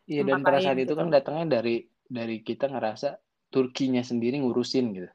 [0.08, 1.00] Iya dan perasaan lain itu gitu.
[1.04, 5.08] kan datangnya dari dari kita ngerasa Turkinya sendiri ngurusin gitu.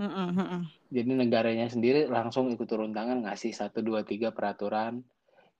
[0.00, 0.62] Mm-mm, mm-mm.
[0.88, 5.04] Jadi negaranya sendiri langsung ikut turun tangan ngasih satu dua tiga peraturan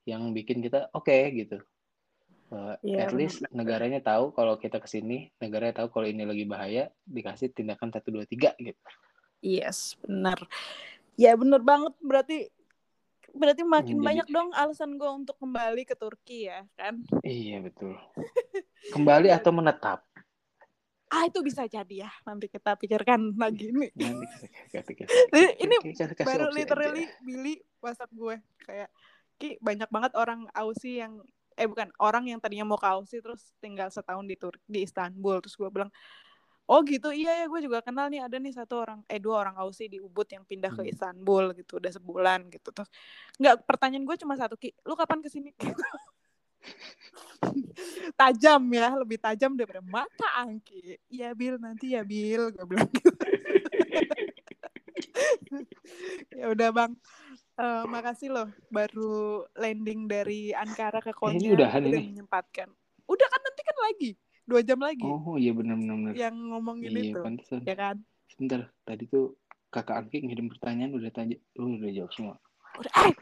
[0.09, 1.61] yang bikin kita oke gitu.
[2.51, 6.49] Uh, Iya, at least negaranya tahu kalau kita ke sini, negaranya tahu kalau ini lagi
[6.49, 8.81] bahaya, dikasih tindakan satu dua tiga gitu.
[9.41, 10.37] Yes, benar.
[11.17, 12.49] Ya benar banget berarti
[13.31, 17.01] berarti makin Jadi- banyak dong alasan gue untuk kembali ke Turki ya kan?
[17.23, 17.97] Iya betul.
[18.91, 20.03] Kembali atau menetap?
[21.07, 23.91] Ah itu bisa jadi ya nanti kita pikirkan lagi nih.
[24.71, 27.19] Nanti kita- kita- Ini- kita Baru literally aja.
[27.21, 28.91] Billy WhatsApp gue kayak
[29.41, 31.17] Ki banyak banget orang Aussie yang
[31.57, 35.41] eh bukan orang yang tadinya mau ke Aussie terus tinggal setahun di Turki di Istanbul
[35.41, 35.89] terus gue bilang
[36.71, 37.11] oh gitu.
[37.11, 39.99] Iya ya gue juga kenal nih ada nih satu orang eh dua orang Aussie di
[39.99, 40.93] Ubud yang pindah ke Hmm.
[40.93, 42.71] Istanbul gitu udah sebulan gitu.
[42.71, 42.89] Terus
[43.37, 45.51] nggak pertanyaan gue cuma satu ki lu kapan ke sini
[48.21, 51.01] tajam ya lebih tajam daripada mata angki.
[51.09, 53.11] Iya Bil nanti ya Bil gue bilang gitu.
[56.31, 56.93] Ya udah bang.
[57.61, 62.09] Eh, makasih loh baru landing dari Ankara ke Konya ini udahan udah ini?
[62.17, 62.69] menyempatkan.
[63.05, 64.11] Udah kan nanti kan lagi
[64.51, 65.97] dua jam lagi Oh iya benar-benar.
[65.97, 66.15] benar.
[66.15, 67.63] yang ngomongin Iya itu pantesan.
[67.63, 67.97] ya kan
[68.27, 69.35] Sebentar, tadi tuh
[69.69, 72.35] kakak Angki ngirim pertanyaan udah tanya, lu udah jawab semua.
[72.75, 73.15] udah eh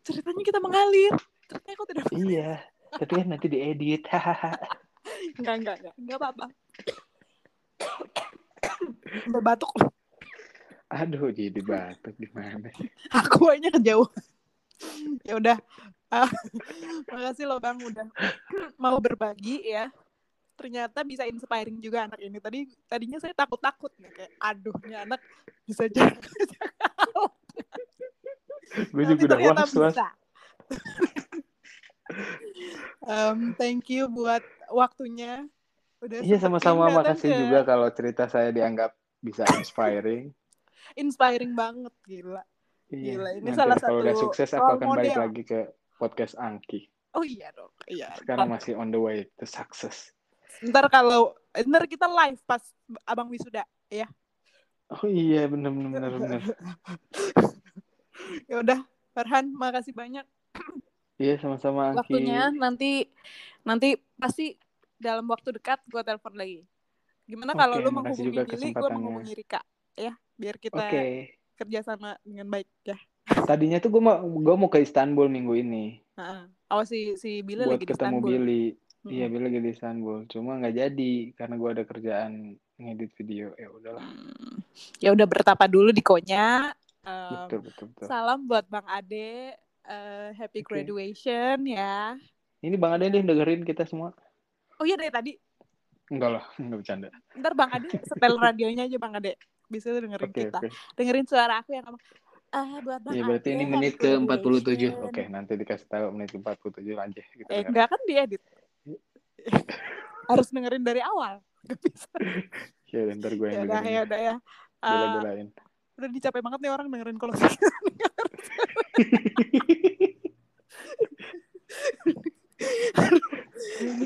[0.00, 1.12] ceritanya kita mengalir
[1.44, 2.50] ceritanya kok tidak Iya,
[2.94, 4.02] tapi kan nanti diedit.
[4.06, 4.52] Hahaha.
[5.36, 6.46] enggak enggak enggak enggak apa-apa
[9.26, 9.72] udah batuk
[10.86, 12.70] Aduh, jadi batuk gimana?
[13.10, 14.22] aku aja kejauhan
[15.22, 15.58] ya udah
[16.08, 16.30] Ah,
[17.10, 18.06] makasih loh bang udah
[18.78, 19.90] mau berbagi ya
[20.64, 24.96] ternyata bisa inspiring juga anak ini tadi tadinya saya takut takut nih kayak aduh ini
[24.96, 25.20] anak
[25.62, 26.24] bisa jaga
[28.90, 29.92] Gue Tapi juga udah ternyata was was.
[29.92, 30.08] bisa.
[33.04, 35.46] Em, thank you buat waktunya
[36.00, 40.32] udah Iya sama-sama makasih ke- juga kalau cerita saya dianggap bisa inspiring.
[41.00, 42.42] inspiring banget gila
[42.86, 43.14] Iya.
[43.14, 45.22] Gila, ini Nanti salah kalau udah satu sukses role aku akan balik model.
[45.22, 45.60] lagi ke
[45.94, 46.80] podcast Angki.
[47.12, 50.10] oh iya dong iya Sekarang masih on the way to success.
[50.64, 52.62] Ntar kalau ntar kita live pas
[53.04, 54.08] abang wisuda ya
[54.92, 56.40] Oh iya benar benar benar benar.
[58.50, 58.78] ya udah
[59.16, 60.26] Farhan makasih banyak
[61.14, 61.98] Iya sama-sama Aki.
[62.04, 63.06] waktunya nanti
[63.62, 64.58] nanti pasti
[64.98, 66.66] dalam waktu dekat gue telepon lagi
[67.24, 69.62] gimana kalau Oke, lu menghubungi Billy gue menghubungi Rika
[69.96, 71.38] ya biar kita Oke.
[71.56, 75.84] kerjasama dengan baik ya Tadinya tuh gue mau gue mau ke Istanbul minggu ini
[76.18, 76.42] Heeh.
[76.70, 78.64] oh si si Billy buat lagi di ketemu Istanbul Billy.
[79.04, 80.24] Iya, Billy lagi di Istanbul.
[80.26, 82.32] Cuma nggak jadi karena gue ada kerjaan
[82.76, 83.52] ngedit video.
[83.54, 84.02] Ya udahlah.
[84.02, 84.56] Hmm.
[84.98, 88.06] ya udah bertapa dulu di konya Em, Betul, betul, betul.
[88.06, 90.72] salam buat Bang Ade Eh, happy Oke.
[90.72, 92.16] graduation ya
[92.58, 94.16] Ini Bang Ade nih dengerin kita semua.
[94.74, 95.32] oh iya dari tadi
[96.06, 97.08] Enggak lah, enggak bercanda.
[97.34, 99.36] ntar Bang Ade setel radionya aja Bang Ade
[99.66, 100.68] bisa tuh dengerin Oke, kita oke.
[100.94, 102.02] dengerin suara aku yang ngomong
[102.50, 104.24] ah buat Bang Iya, berarti Ade, ini menit ke 47.
[104.64, 108.40] graduation." Oke, nanti dikasih tahu menit ke 47 aja kita eh enggak kan diedit
[110.30, 112.08] harus dengerin dari awal Gak bisa
[112.88, 114.34] Ya, udah, ntar gue ya yang udah ya udah ya
[114.78, 115.46] Bela-belain.
[115.94, 117.34] udah dicapai banget nih orang dengerin kalau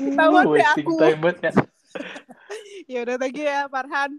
[0.09, 0.93] Ketahuan deh aku.
[1.39, 1.51] ya.
[2.87, 4.11] ya udah thank you ya Farhan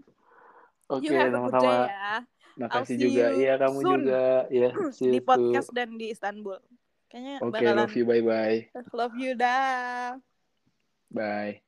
[0.91, 1.87] Oke, day sama-sama.
[1.87, 2.19] ya
[2.51, 3.31] Makasih juga.
[3.31, 4.03] Iya, kamu soon.
[4.03, 4.23] juga.
[4.51, 4.69] Ya,
[5.15, 5.75] di podcast too.
[5.79, 6.59] dan di Istanbul
[7.07, 8.03] kayaknya Oke, bakalan love you.
[8.05, 8.59] Bye-bye.
[8.91, 10.19] love you dah
[11.11, 11.59] Bye.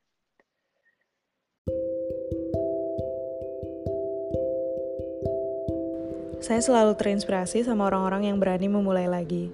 [6.44, 9.52] Saya selalu terinspirasi sama orang-orang yang berani memulai lagi.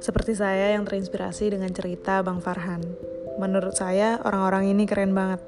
[0.00, 2.80] Seperti saya yang terinspirasi dengan cerita Bang Farhan.
[3.36, 5.40] Menurut saya, orang-orang ini keren banget.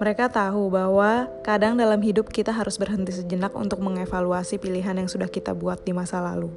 [0.00, 5.28] Mereka tahu bahwa kadang dalam hidup kita harus berhenti sejenak untuk mengevaluasi pilihan yang sudah
[5.28, 6.48] kita buat di masa lalu.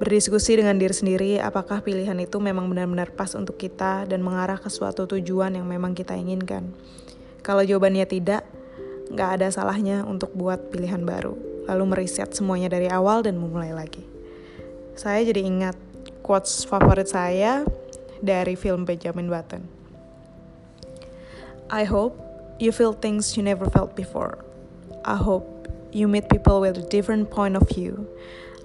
[0.00, 4.72] Berdiskusi dengan diri sendiri apakah pilihan itu memang benar-benar pas untuk kita dan mengarah ke
[4.72, 6.72] suatu tujuan yang memang kita inginkan.
[7.44, 8.48] Kalau jawabannya tidak,
[9.12, 11.36] nggak ada salahnya untuk buat pilihan baru,
[11.68, 14.00] lalu meriset semuanya dari awal dan memulai lagi.
[14.96, 15.76] Saya jadi ingat
[16.24, 17.68] quotes favorit saya
[18.24, 19.68] dari film Benjamin Button.
[21.68, 22.16] I hope
[22.56, 24.40] you feel things you never felt before.
[25.04, 28.08] I hope you meet people with a different point of view.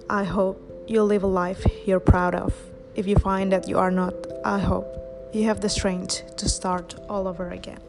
[0.08, 2.54] I hope you live a life you're proud of.
[2.96, 4.14] If you find that you are not,
[4.44, 4.88] I hope
[5.34, 7.80] you have the strength to start all over again.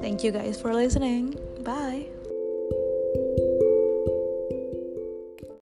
[0.00, 1.38] Thank you guys for listening.
[1.62, 2.06] Bye.